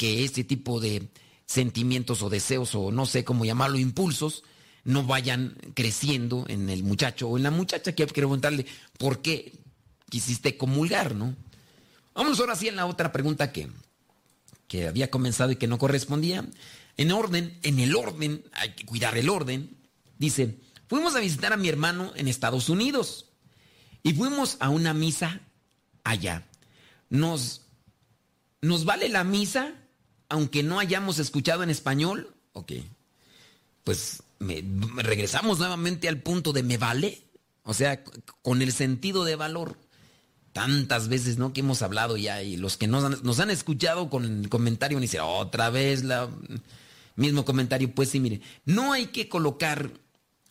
[0.02, 1.10] que este tipo de
[1.46, 4.42] sentimientos o deseos o no sé cómo llamarlo, impulsos,
[4.82, 8.66] no vayan creciendo en el muchacho o en la muchacha que hay preguntarle
[8.98, 9.60] por qué
[10.10, 11.36] quisiste comulgar, ¿no?
[12.14, 13.68] Vamos ahora sí en la otra pregunta que,
[14.66, 16.44] que había comenzado y que no correspondía.
[16.96, 19.76] En orden, en el orden, hay que cuidar el orden.
[20.18, 23.26] Dice, fuimos a visitar a mi hermano en Estados Unidos
[24.02, 25.42] y fuimos a una misa
[26.02, 26.48] allá.
[27.08, 27.60] Nos,
[28.62, 29.76] ¿Nos vale la misa
[30.32, 32.72] aunque no hayamos escuchado en español, ok,
[33.84, 34.22] pues
[34.96, 37.22] regresamos nuevamente al punto de me vale,
[37.64, 38.02] o sea,
[38.40, 39.76] con el sentido de valor.
[40.54, 41.52] Tantas veces, ¿no?
[41.52, 44.98] Que hemos hablado ya y los que nos han, nos han escuchado con el comentario
[44.98, 46.30] ni dicen, otra vez la
[47.14, 49.90] mismo comentario, pues sí, mire, no hay que colocar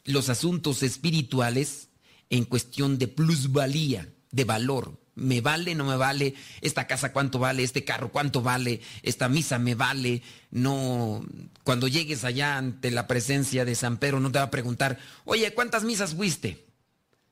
[0.06, 1.90] los asuntos espirituales
[2.30, 7.64] en cuestión de plusvalía, de valor me vale, no me vale, esta casa cuánto vale,
[7.64, 10.22] este carro cuánto vale, esta misa me vale.
[10.52, 11.26] No,
[11.64, 15.54] cuando llegues allá ante la presencia de San Pedro no te va a preguntar, oye,
[15.54, 16.66] ¿cuántas misas fuiste?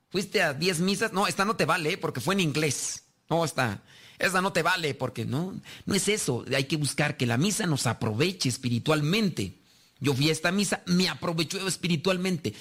[0.10, 1.14] ¿Fuiste a 10 misas?
[1.14, 3.04] No, esta no te vale porque fue en inglés.
[3.30, 3.84] No, esta,
[4.18, 6.44] esta no te vale porque no, no es eso.
[6.54, 9.60] Hay que buscar que la misa nos aproveche espiritualmente.
[10.00, 12.56] Yo fui a esta misa, me aprovechó espiritualmente.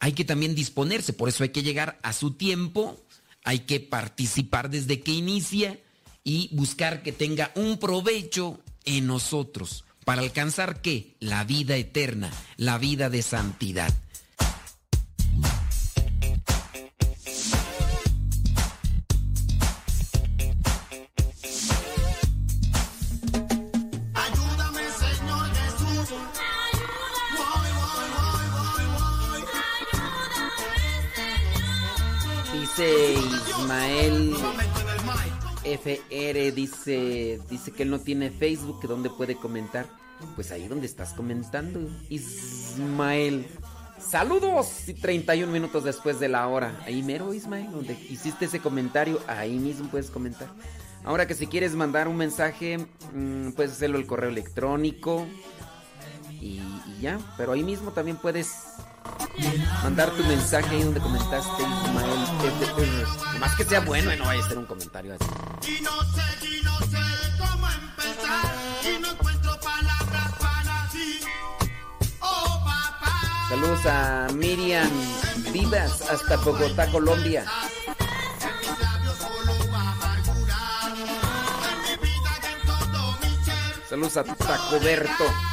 [0.00, 3.00] Hay que también disponerse, por eso hay que llegar a su tiempo
[3.44, 5.80] hay que participar desde que inicia
[6.24, 9.84] y buscar que tenga un provecho en nosotros.
[10.04, 11.14] ¿Para alcanzar qué?
[11.20, 13.92] La vida eterna, la vida de santidad.
[32.74, 34.34] Dice Ismael
[35.62, 39.90] FR, dice, dice que él no tiene Facebook, que dónde puede comentar.
[40.36, 43.46] Pues ahí donde estás comentando, Ismael.
[43.98, 46.80] Saludos y 31 minutos después de la hora.
[46.86, 50.48] Ahí mero, Ismael, donde hiciste ese comentario, ahí mismo puedes comentar.
[51.04, 52.78] Ahora que si quieres mandar un mensaje,
[53.12, 55.26] mm, puedes hacerlo el correo electrónico.
[56.40, 58.50] Y, y ya, pero ahí mismo también puedes
[59.82, 62.10] mandar tu mensaje ahí donde comentaste, Ismael.
[62.42, 63.38] FR.
[63.38, 65.70] Más que sea bueno y no vaya a ser un comentario así.
[65.70, 66.98] Y no sé, y no sé
[67.38, 68.54] cómo empezar.
[68.84, 71.20] Y no encuentro palabras para ti.
[72.20, 73.46] Oh, papá.
[73.48, 74.90] Saludos a Miriam
[75.52, 77.44] Vivas hasta Bogotá, Colombia.
[83.88, 85.51] Saludos a Tacoberto.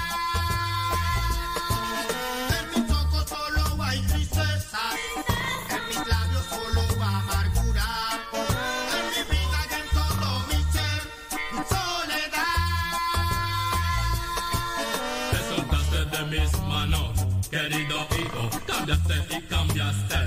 [17.49, 18.49] Querido hijo.
[18.65, 20.17] Cambiaste y cambiaste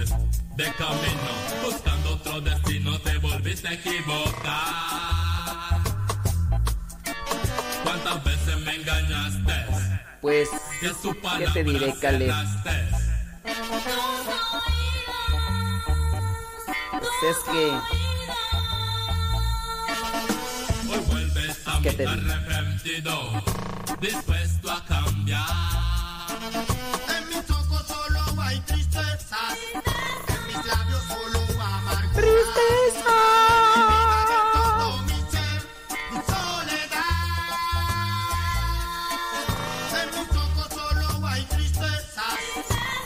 [0.56, 1.32] de camino.
[1.64, 4.62] Buscando otro destino, te volviste a equivocar.
[7.84, 9.52] ¿Cuántas veces me engañaste?
[10.20, 10.48] Pues,
[10.80, 12.34] ¿qué te diré, Caleb?
[16.92, 17.72] Pues es que...
[20.92, 23.42] Hoy vuelves a ¿Qué mí arrepentido,
[24.00, 25.91] dispuesto a cambiar.
[26.44, 29.36] En mis ojos solo hay tristeza.
[30.28, 32.12] En mis labios solo amargura.
[32.14, 33.16] Tristeza.
[34.52, 35.62] Todo mi ser.
[36.26, 37.22] Soledad.
[40.02, 42.24] En mis ojos solo hay tristeza.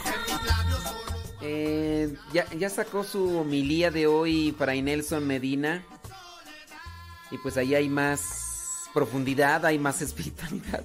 [0.06, 5.84] En mis labios solo Eh, ya, ya sacó su homilía de hoy Fray Nelson Medina.
[7.30, 10.84] Y pues ahí hay más profundidad, hay más espiritualidad.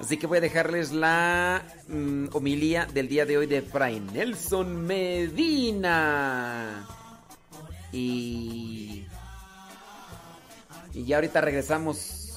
[0.00, 4.86] Así que voy a dejarles la mm, homilía del día de hoy de Fray Nelson
[4.86, 6.86] Medina.
[7.92, 9.04] Y.
[10.94, 12.32] Y ya ahorita regresamos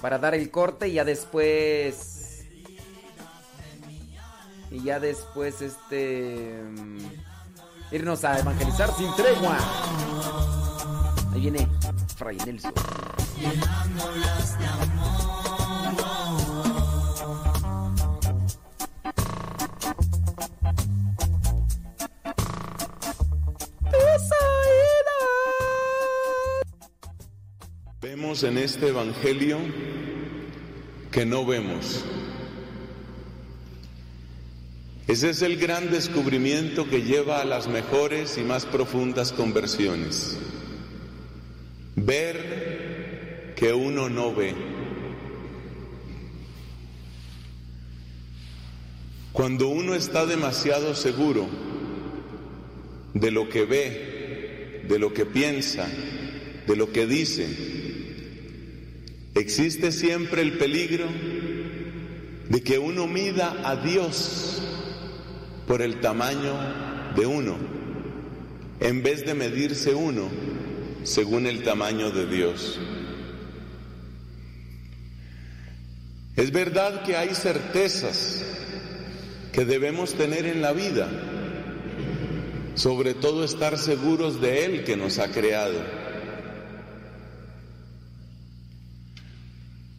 [0.00, 2.44] para dar el corte y ya después.
[4.70, 6.60] Y ya después, este.
[6.64, 6.98] mm,
[7.92, 9.56] Irnos a evangelizar sin tregua.
[11.32, 11.68] Ahí viene
[12.16, 12.72] Fray Nelson.
[28.16, 29.58] Vemos en este Evangelio
[31.10, 32.02] que no vemos.
[35.06, 40.38] Ese es el gran descubrimiento que lleva a las mejores y más profundas conversiones.
[41.94, 44.54] Ver que uno no ve.
[49.34, 51.46] Cuando uno está demasiado seguro
[53.12, 55.86] de lo que ve, de lo que piensa,
[56.66, 57.75] de lo que dice,
[59.36, 61.06] existe siempre el peligro
[62.48, 64.62] de que uno mida a Dios
[65.66, 66.54] por el tamaño
[67.14, 67.56] de uno,
[68.80, 70.28] en vez de medirse uno
[71.02, 72.78] según el tamaño de Dios.
[76.36, 78.44] Es verdad que hay certezas
[79.52, 81.08] que debemos tener en la vida,
[82.74, 86.05] sobre todo estar seguros de Él que nos ha creado.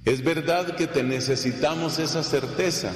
[0.08, 2.94] Es verdad que te necesitamos esa certeza,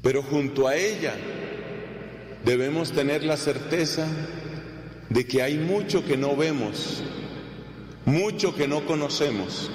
[0.00, 1.12] pero junto a ella
[2.42, 4.06] debemos tener la certeza
[5.10, 7.02] de que hay mucho que no vemos,
[8.06, 9.70] mucho que no conocemos.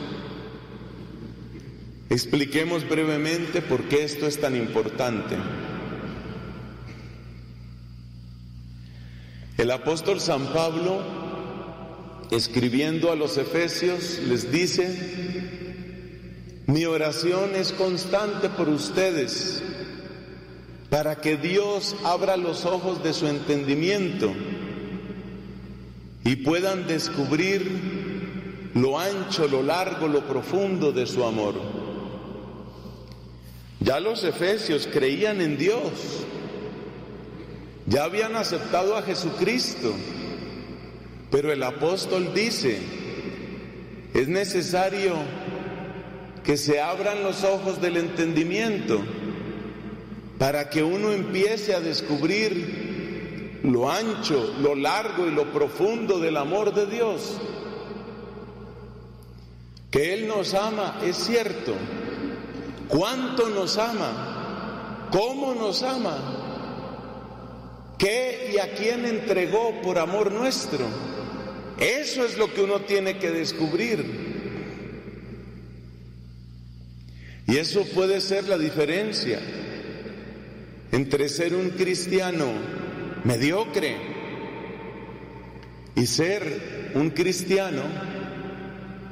[2.09, 5.35] Expliquemos brevemente por qué esto es tan importante.
[9.59, 11.26] El apóstol San Pablo,
[12.31, 14.87] escribiendo a los Efesios, les dice,
[16.67, 19.63] mi oración es constante por ustedes,
[20.89, 24.33] para que Dios abra los ojos de su entendimiento
[26.23, 31.55] y puedan descubrir lo ancho, lo largo, lo profundo de su amor.
[33.79, 35.91] Ya los efesios creían en Dios,
[37.85, 39.93] ya habían aceptado a Jesucristo,
[41.29, 42.79] pero el apóstol dice,
[44.13, 45.15] es necesario
[46.43, 49.01] que se abran los ojos del entendimiento
[50.37, 56.73] para que uno empiece a descubrir lo ancho, lo largo y lo profundo del amor
[56.73, 57.37] de Dios.
[59.91, 61.73] Que Él nos ama, es cierto.
[62.87, 65.07] ¿Cuánto nos ama?
[65.11, 66.17] ¿Cómo nos ama?
[67.97, 70.85] ¿Qué y a quién entregó por amor nuestro?
[71.79, 74.03] Eso es lo que uno tiene que descubrir.
[77.47, 79.39] Y eso puede ser la diferencia
[80.91, 82.45] entre ser un cristiano
[83.23, 83.95] mediocre
[85.95, 87.83] y ser un cristiano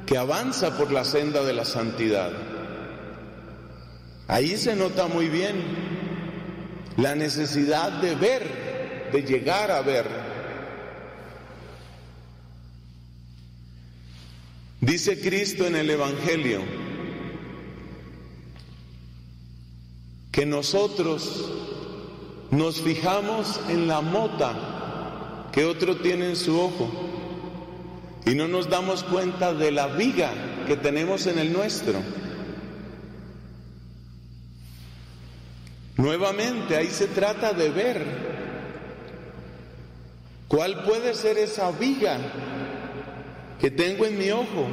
[0.04, 2.32] que avanza por la senda de la santidad.
[4.28, 5.56] Ahí se nota muy bien
[6.96, 8.42] la necesidad de ver,
[9.12, 10.25] de llegar a ver.
[14.80, 16.60] Dice Cristo en el Evangelio
[20.30, 21.50] que nosotros
[22.50, 26.90] nos fijamos en la mota que otro tiene en su ojo
[28.26, 30.30] y no nos damos cuenta de la viga
[30.66, 32.00] que tenemos en el nuestro.
[35.96, 38.04] Nuevamente, ahí se trata de ver
[40.48, 42.18] cuál puede ser esa viga
[43.60, 44.66] que tengo en mi ojo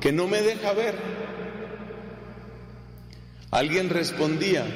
[0.00, 0.94] que no me deja ver.
[3.50, 4.66] Alguien respondía,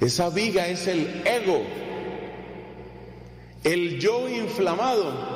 [0.00, 1.62] esa viga es el ego,
[3.64, 5.30] el yo inflamado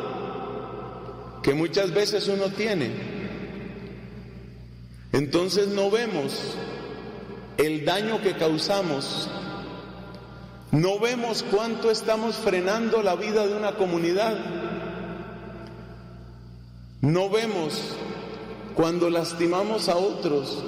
[1.42, 2.90] que muchas veces uno tiene.
[5.12, 6.56] Entonces no vemos
[7.58, 9.28] el daño que causamos,
[10.72, 14.63] no vemos cuánto estamos frenando la vida de una comunidad,
[17.04, 17.96] no vemos
[18.74, 20.64] cuando lastimamos a otros.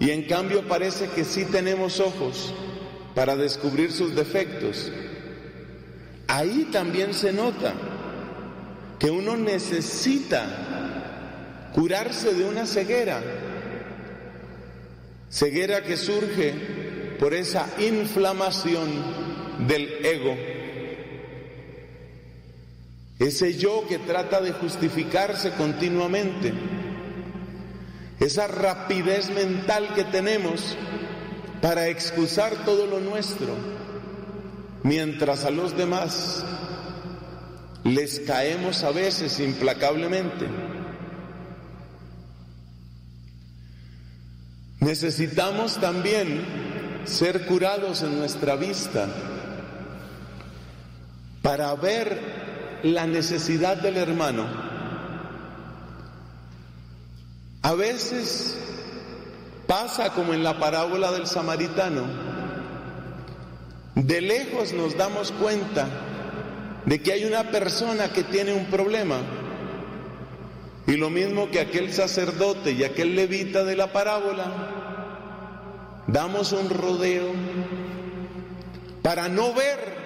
[0.00, 2.52] Y en cambio parece que sí tenemos ojos
[3.14, 4.90] para descubrir sus defectos.
[6.26, 7.74] Ahí también se nota
[8.98, 13.22] que uno necesita curarse de una ceguera,
[15.30, 16.54] ceguera que surge
[17.20, 18.88] por esa inflamación
[19.68, 20.36] del ego,
[23.26, 26.52] ese yo que trata de justificarse continuamente
[28.20, 30.76] esa rapidez mental que tenemos
[31.60, 33.56] para excusar todo lo nuestro,
[34.82, 36.44] mientras a los demás
[37.84, 40.46] les caemos a veces implacablemente.
[44.80, 46.44] Necesitamos también
[47.04, 49.08] ser curados en nuestra vista
[51.42, 52.53] para ver
[52.84, 54.44] la necesidad del hermano
[57.64, 58.58] a veces
[59.66, 62.02] pasa como en la parábola del samaritano.
[63.94, 65.88] De lejos nos damos cuenta
[66.84, 69.16] de que hay una persona que tiene un problema.
[70.86, 74.44] Y lo mismo que aquel sacerdote y aquel levita de la parábola,
[76.06, 77.32] damos un rodeo
[79.00, 80.03] para no ver,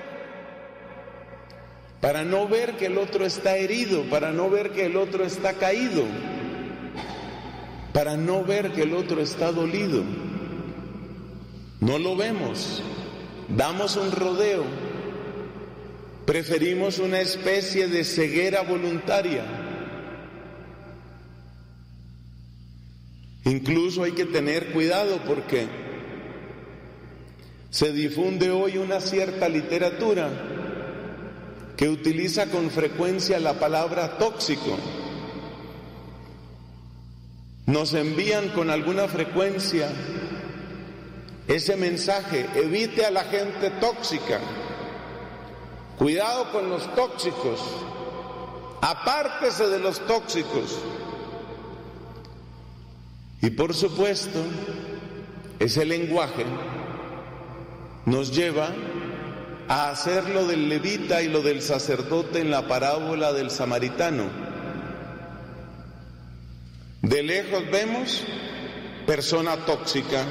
[2.01, 5.55] para no ver que el otro está herido, para no ver que el otro está
[5.55, 6.05] caído
[7.99, 10.05] para no ver que el otro está dolido.
[11.81, 12.81] No lo vemos,
[13.49, 14.63] damos un rodeo,
[16.25, 19.45] preferimos una especie de ceguera voluntaria.
[23.45, 25.67] Incluso hay que tener cuidado porque
[27.71, 30.31] se difunde hoy una cierta literatura
[31.79, 34.77] que utiliza con frecuencia la palabra tóxico.
[37.67, 39.89] Nos envían con alguna frecuencia
[41.47, 44.41] ese mensaje, evite a la gente tóxica,
[45.97, 47.61] cuidado con los tóxicos,
[48.81, 50.81] apártese de los tóxicos.
[53.41, 54.41] Y por supuesto,
[55.61, 56.45] ese lenguaje
[58.05, 58.75] nos lleva
[59.69, 64.49] a hacer lo del levita y lo del sacerdote en la parábola del samaritano
[67.03, 68.25] de lejos vemos
[69.07, 70.27] persona tóxica.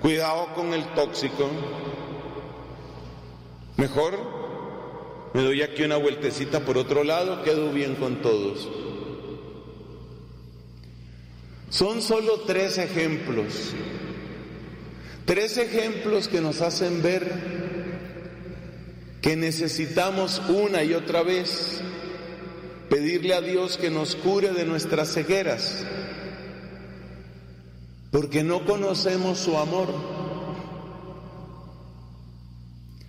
[0.00, 1.48] Cuidado con el tóxico.
[3.76, 4.40] Mejor
[5.32, 8.68] Me doy aquí una vueltecita por otro lado, quedo bien con todos.
[11.68, 13.72] Son solo tres ejemplos.
[15.26, 17.79] Tres ejemplos que nos hacen ver
[19.22, 21.80] que necesitamos una y otra vez
[22.88, 25.84] pedirle a Dios que nos cure de nuestras cegueras,
[28.10, 29.88] porque no conocemos su amor.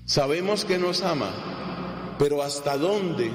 [0.06, 1.32] Sabemos que nos ama,
[2.20, 3.32] pero hasta dónde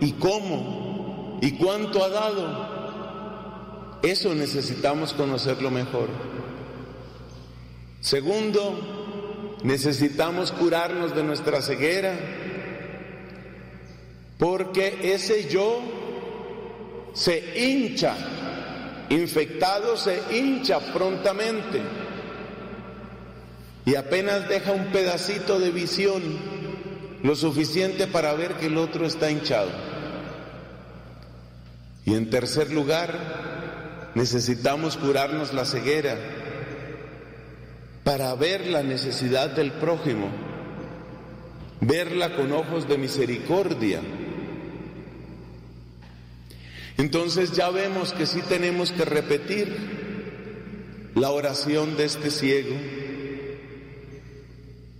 [0.00, 6.08] y cómo y cuánto ha dado, eso necesitamos conocerlo mejor.
[8.00, 8.99] Segundo,
[9.62, 12.14] necesitamos curarnos de nuestra ceguera,
[14.38, 15.80] porque ese yo
[17.12, 18.16] se hincha,
[19.10, 21.80] infectado se hincha prontamente
[23.84, 26.22] y apenas deja un pedacito de visión,
[27.22, 29.70] lo suficiente para ver que el otro está hinchado.
[32.06, 36.39] Y en tercer lugar, necesitamos curarnos la ceguera
[38.04, 40.28] para ver la necesidad del prójimo,
[41.80, 44.00] verla con ojos de misericordia.
[46.96, 49.74] Entonces ya vemos que sí tenemos que repetir
[51.14, 52.76] la oración de este ciego.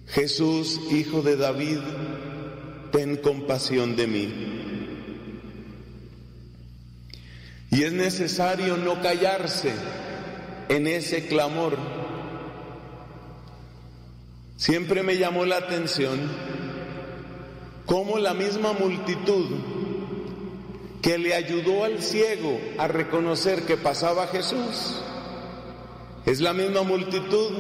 [0.09, 1.79] Jesús, hijo de David,
[2.91, 4.51] ten compasión de mí.
[7.71, 9.73] Y es necesario no callarse
[10.69, 11.79] en ese clamor.
[14.61, 16.21] Siempre me llamó la atención
[17.87, 19.47] cómo la misma multitud
[21.01, 25.01] que le ayudó al ciego a reconocer que pasaba Jesús
[26.27, 27.53] es la misma multitud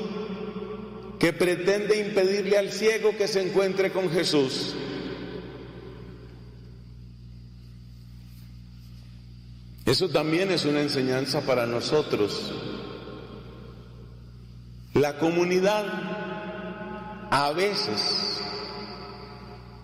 [1.18, 4.74] que pretende impedirle al ciego que se encuentre con Jesús.
[9.86, 12.52] Eso también es una enseñanza para nosotros.
[14.93, 16.20] La comunidad
[17.31, 18.40] a veces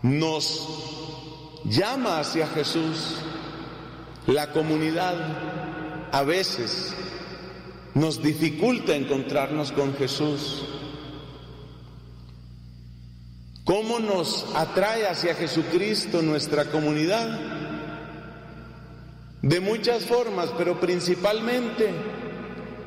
[0.02, 3.16] nos llama hacia Jesús.
[4.26, 5.14] La comunidad
[6.12, 6.92] a veces
[7.94, 10.64] nos dificulta encontrarnos con Jesús.
[13.64, 17.40] ¿Cómo nos atrae hacia Jesucristo nuestra comunidad?
[19.42, 21.90] De muchas formas, pero principalmente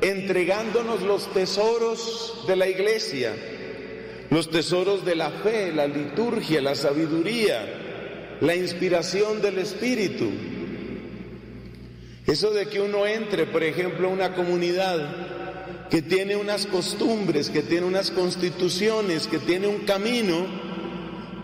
[0.00, 3.34] entregándonos los tesoros de la iglesia,
[4.30, 10.30] los tesoros de la fe, la liturgia, la sabiduría, la inspiración del Espíritu.
[12.26, 17.62] Eso de que uno entre, por ejemplo, a una comunidad que tiene unas costumbres, que
[17.62, 20.46] tiene unas constituciones, que tiene un camino,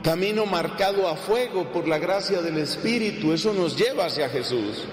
[0.05, 4.85] camino marcado a fuego por la gracia del Espíritu, eso nos lleva hacia Jesús.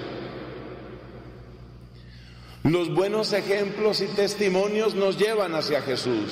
[2.64, 6.32] Los buenos ejemplos y testimonios nos llevan hacia Jesús.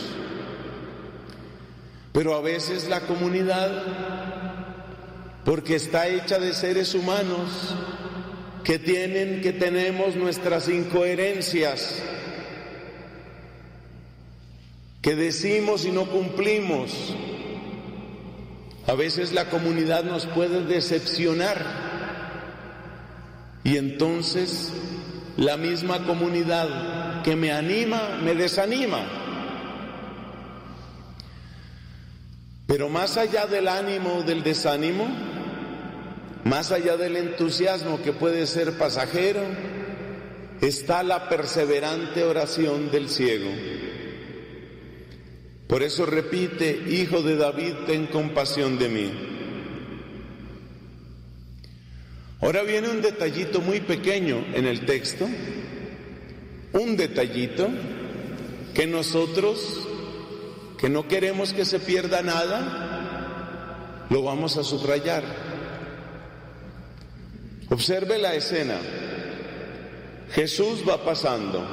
[2.14, 3.72] Pero a veces la comunidad,
[5.46, 7.76] porque está hecha de seres humanos
[8.64, 12.04] que tienen, que tenemos nuestras incoherencias,
[15.02, 17.16] que decimos y no cumplimos,
[18.88, 21.92] a veces la comunidad nos puede decepcionar
[23.64, 24.74] y entonces
[25.38, 29.21] la misma comunidad que me anima me desanima.
[32.72, 35.06] Pero más allá del ánimo, del desánimo,
[36.46, 39.42] más allá del entusiasmo que puede ser pasajero,
[40.62, 43.50] está la perseverante oración del ciego.
[45.68, 49.12] Por eso repite, Hijo de David, ten compasión de mí.
[52.40, 55.28] Ahora viene un detallito muy pequeño en el texto,
[56.72, 57.68] un detallito
[58.74, 59.90] que nosotros,
[60.82, 65.24] que no queremos que se pierda nada, lo vamos a subrayar.
[67.70, 68.80] Observe la escena.
[70.32, 71.64] Jesús va pasando.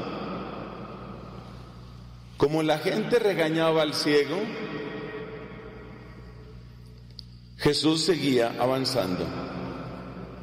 [2.37, 4.37] Como la gente regañaba al ciego,
[7.57, 9.27] Jesús seguía avanzando.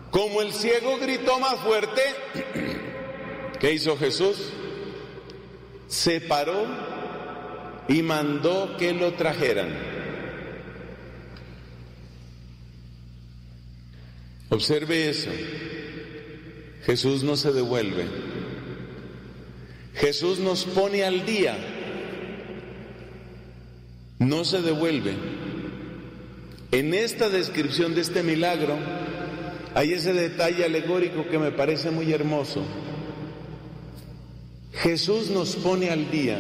[0.10, 2.02] Como el ciego gritó más fuerte,
[3.60, 4.38] ¿qué hizo Jesús?
[5.88, 6.95] Se paró
[7.88, 9.70] y mandó que lo trajeran.
[14.50, 15.30] Observe eso.
[16.86, 18.06] Jesús no se devuelve.
[19.96, 21.58] Jesús nos pone al día.
[24.20, 25.14] No se devuelve.
[26.72, 28.78] En esta descripción de este milagro
[29.74, 32.64] hay ese detalle alegórico que me parece muy hermoso.
[34.74, 36.40] Jesús nos pone al día.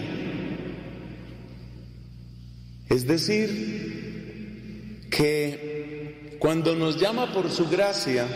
[2.90, 8.28] Es decir, que cuando nos llama por su gracia,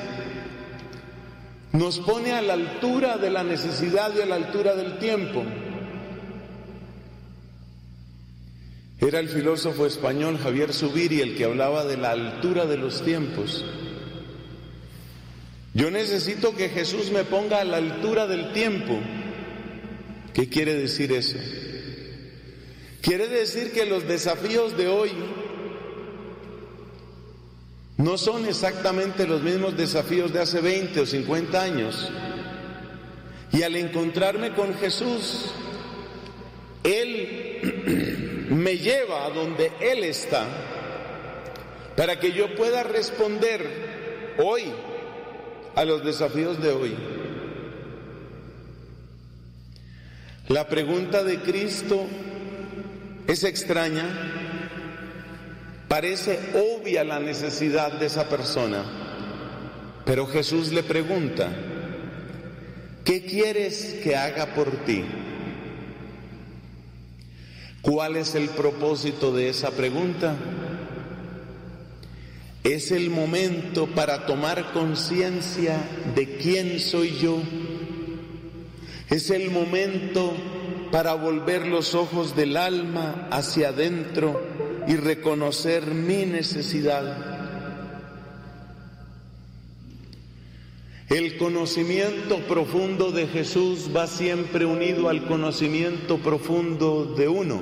[1.72, 5.44] nos pone a la altura de la necesidad y a la altura del tiempo.
[9.00, 13.64] Era el filósofo español Javier Subiri el que hablaba de la altura de los tiempos.
[15.74, 19.00] Yo necesito que Jesús me ponga a la altura del tiempo.
[20.34, 21.38] ¿Qué quiere decir eso?
[23.02, 25.12] Quiere decir que los desafíos de hoy
[27.98, 32.10] no son exactamente los mismos desafíos de hace 20 o 50 años.
[33.52, 35.52] Y al encontrarme con Jesús,
[36.84, 40.46] Él me lleva a donde Él está
[41.96, 44.64] para que yo pueda responder hoy
[45.76, 46.96] a los desafíos de hoy.
[50.48, 52.08] La pregunta de Cristo
[53.30, 54.06] es extraña,
[55.88, 58.84] parece obvia la necesidad de esa persona,
[60.04, 61.48] pero Jesús le pregunta,
[63.06, 65.06] ¿qué quieres que haga por ti?
[67.84, 70.36] ¿Cuál es el propósito de esa pregunta?
[72.64, 75.78] Es el momento para tomar conciencia
[76.16, 77.38] de quién soy yo.
[79.08, 80.34] Es el momento
[80.92, 84.42] para volver los ojos del alma hacia adentro
[84.88, 87.38] y reconocer mi necesidad.
[91.10, 97.62] El conocimiento profundo de Jesús va siempre unido al conocimiento profundo de uno.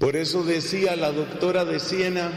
[0.00, 2.32] Por eso decía la doctora de Siena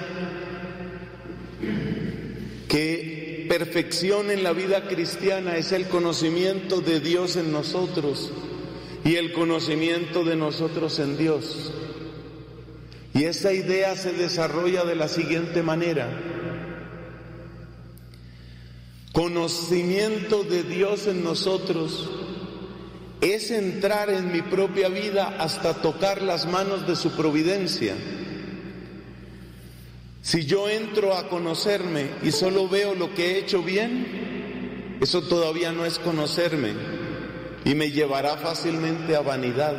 [2.67, 3.16] que
[3.47, 8.31] perfección en la vida cristiana es el conocimiento de Dios en nosotros
[9.03, 11.71] y el conocimiento de nosotros en Dios.
[13.13, 16.09] Y esa idea se desarrolla de la siguiente manera.
[19.11, 22.09] Conocimiento de Dios en nosotros
[23.21, 27.95] es entrar en mi propia vida hasta tocar las manos de su providencia.
[30.27, 35.71] Si yo entro a conocerme y solo veo lo que he hecho bien, eso todavía
[35.71, 36.73] no es conocerme
[37.63, 39.77] y me llevará fácilmente a vanidad.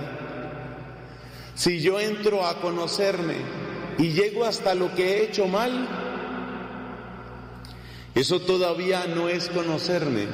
[1.55, 3.35] Si yo entro a conocerme
[3.99, 5.87] y llego hasta lo que he hecho mal,
[8.15, 10.29] eso todavía no es conocerme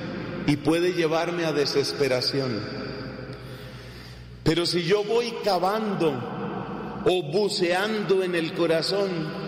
[0.47, 2.61] y puede llevarme a desesperación.
[4.45, 9.44] Pero si yo voy cavando o buceando en el corazón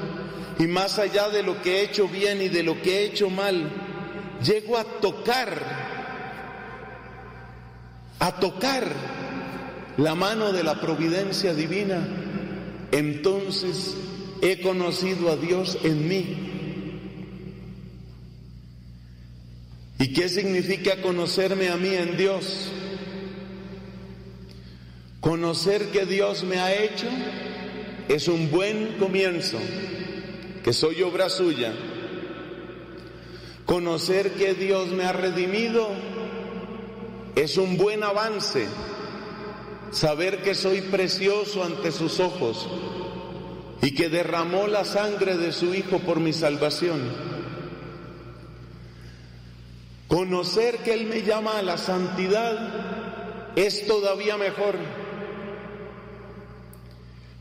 [0.58, 3.30] y más allá de lo que he hecho bien y de lo que he hecho
[3.30, 3.70] mal,
[4.42, 5.60] llego a tocar,
[8.18, 8.90] a tocar
[9.96, 12.06] la mano de la providencia divina,
[12.92, 13.94] entonces
[14.42, 16.46] he conocido a Dios en mí.
[19.98, 22.70] ¿Y qué significa conocerme a mí en Dios?
[25.20, 27.08] Conocer que Dios me ha hecho
[28.08, 29.58] es un buen comienzo,
[30.66, 31.72] que soy obra suya.
[33.66, 35.90] Conocer que Dios me ha redimido
[37.36, 38.66] es un buen avance.
[39.92, 42.66] Saber que soy precioso ante sus ojos
[43.80, 47.12] y que derramó la sangre de su Hijo por mi salvación.
[50.08, 54.74] Conocer que Él me llama a la santidad es todavía mejor.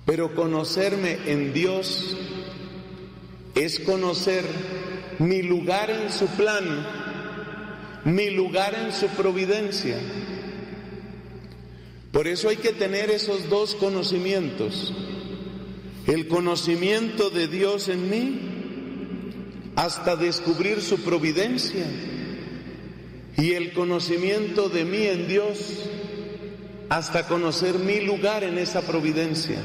[0.06, 2.16] Pero conocerme en Dios
[3.56, 4.44] es conocer
[5.20, 6.86] mi lugar en su plan,
[8.04, 9.98] mi lugar en su providencia.
[12.12, 14.94] Por eso hay que tener esos dos conocimientos.
[16.06, 18.40] El conocimiento de Dios en mí
[19.76, 21.86] hasta descubrir su providencia
[23.38, 25.90] y el conocimiento de mí en Dios
[26.90, 29.58] hasta conocer mi lugar en esa providencia.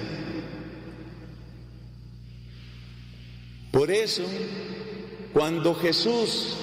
[3.71, 4.25] Por eso,
[5.33, 6.57] cuando Jesús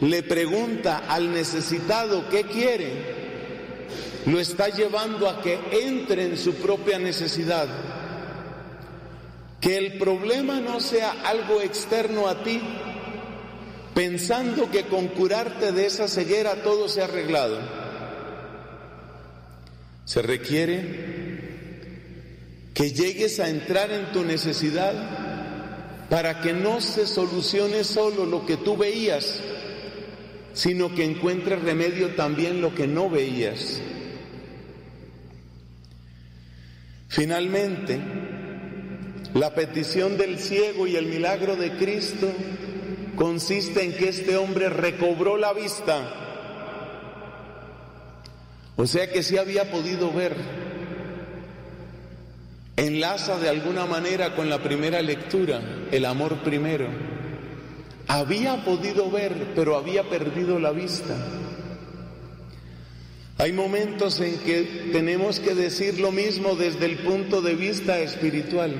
[0.00, 3.12] le pregunta al necesitado qué quiere,
[4.26, 7.68] lo está llevando a que entre en su propia necesidad.
[9.60, 12.60] Que el problema no sea algo externo a ti,
[13.94, 17.60] pensando que con curarte de esa ceguera todo se ha arreglado.
[20.04, 21.22] Se requiere
[22.74, 25.21] que llegues a entrar en tu necesidad
[26.12, 29.40] para que no se solucione solo lo que tú veías,
[30.52, 33.80] sino que encuentres remedio también lo que no veías.
[37.08, 37.98] Finalmente,
[39.32, 42.30] la petición del ciego y el milagro de Cristo
[43.16, 46.12] consiste en que este hombre recobró la vista.
[48.76, 50.36] O sea que sí había podido ver.
[52.82, 56.88] Enlaza de alguna manera con la primera lectura, el amor primero.
[58.08, 61.16] Había podido ver, pero había perdido la vista.
[63.38, 68.74] Hay momentos en que tenemos que decir lo mismo desde el punto de vista espiritual.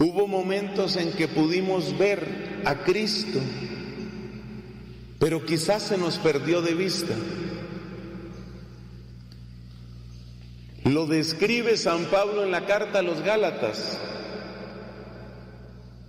[0.00, 3.38] Hubo momentos en que pudimos ver a Cristo,
[5.20, 7.14] pero quizás se nos perdió de vista.
[10.84, 14.00] Lo describe San Pablo en la carta a los Gálatas.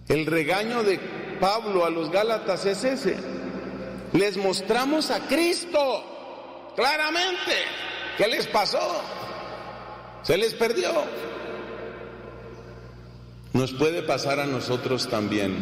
[0.07, 0.99] El regaño de
[1.39, 3.17] Pablo a los Gálatas es ese.
[4.13, 7.53] Les mostramos a Cristo claramente.
[8.17, 9.01] ¿Qué les pasó?
[10.23, 10.91] Se les perdió.
[13.53, 15.55] Nos puede pasar a nosotros también.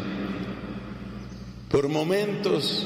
[1.72, 2.86] Por momentos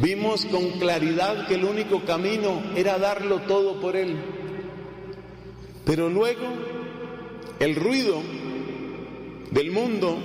[0.00, 4.33] vimos con claridad que el único camino era darlo todo por Él.
[5.84, 6.46] Pero luego
[7.60, 8.22] el ruido
[9.50, 10.18] del mundo,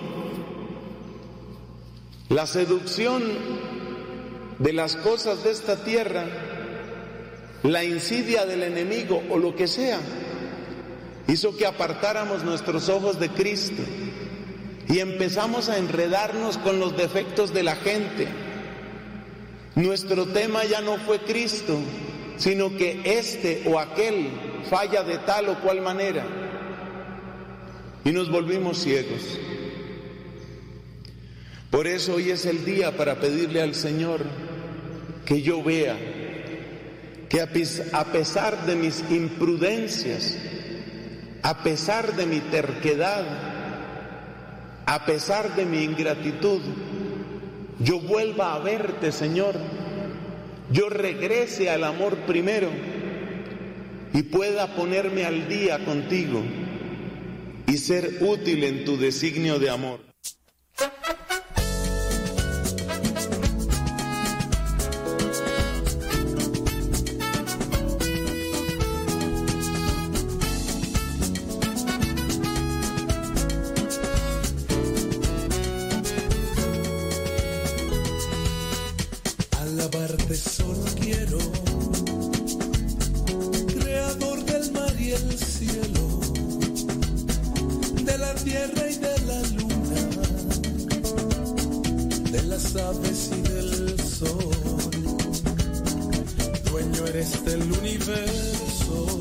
[2.29, 3.23] la seducción
[4.57, 6.25] de las cosas de esta tierra,
[7.63, 9.99] la insidia del enemigo o lo que sea,
[11.27, 13.83] hizo que apartáramos nuestros ojos de Cristo
[14.87, 18.27] y empezamos a enredarnos con los defectos de la gente.
[19.75, 21.77] Nuestro tema ya no fue Cristo,
[22.37, 24.29] sino que este o aquel
[24.63, 26.25] falla de tal o cual manera.
[28.03, 29.39] Y nos volvimos ciegos.
[31.69, 34.25] Por eso hoy es el día para pedirle al Señor
[35.25, 35.95] que yo vea
[37.29, 40.35] que a pesar de mis imprudencias,
[41.43, 43.23] a pesar de mi terquedad,
[44.87, 46.61] a pesar de mi ingratitud,
[47.77, 49.55] yo vuelva a verte, Señor.
[50.71, 52.69] Yo regrese al amor primero
[54.13, 56.41] y pueda ponerme al día contigo
[57.67, 59.99] y ser útil en tu designio de amor.
[92.75, 94.91] Aves y del sol.
[96.69, 99.19] Dueño eres del universo,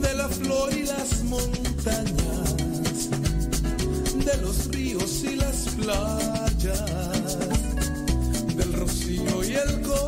[0.00, 2.54] de la flor y las montañas,
[4.24, 7.38] de los ríos y las playas
[8.56, 10.07] del rocío y el color.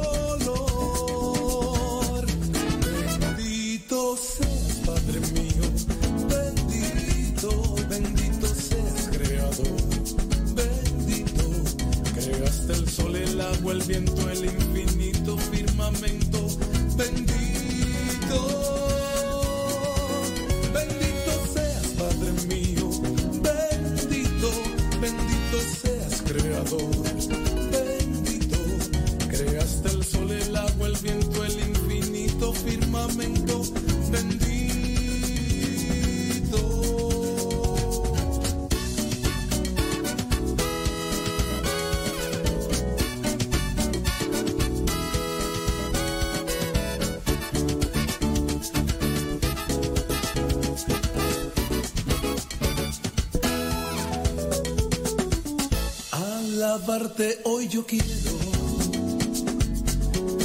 [56.72, 58.06] Hoy yo quiero,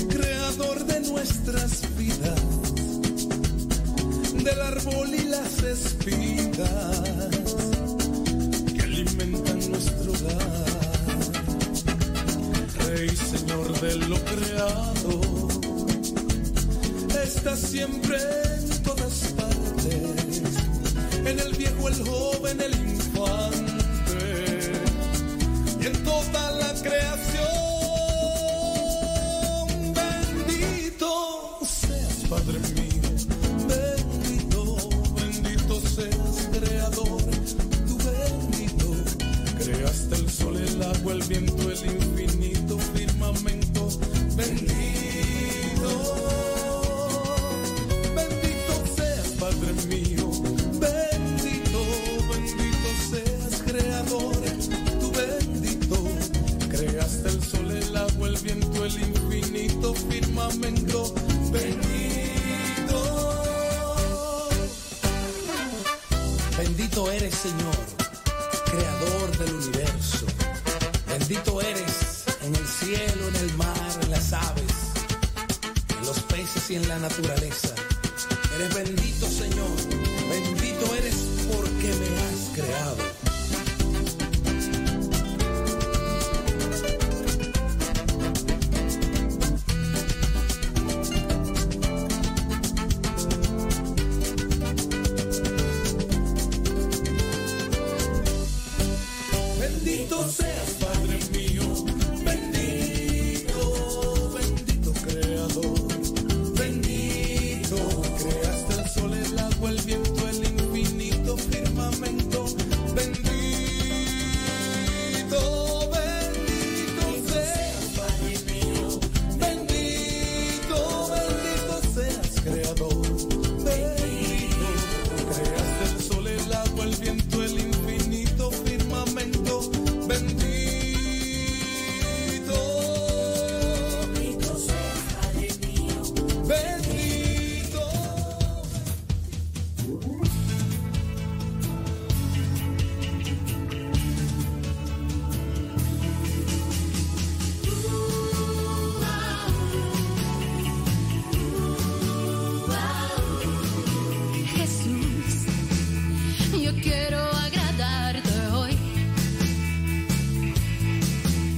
[0.10, 2.42] creador de nuestras vidas,
[4.34, 7.02] del árbol y las espigas
[8.74, 10.66] que alimentan nuestro hogar.
[12.88, 15.22] Rey, Señor de lo creado,
[17.24, 18.18] estás siempre
[18.58, 20.54] en todas partes,
[21.24, 23.55] en el viejo, el joven, el infante
[26.24, 27.65] toda la creación.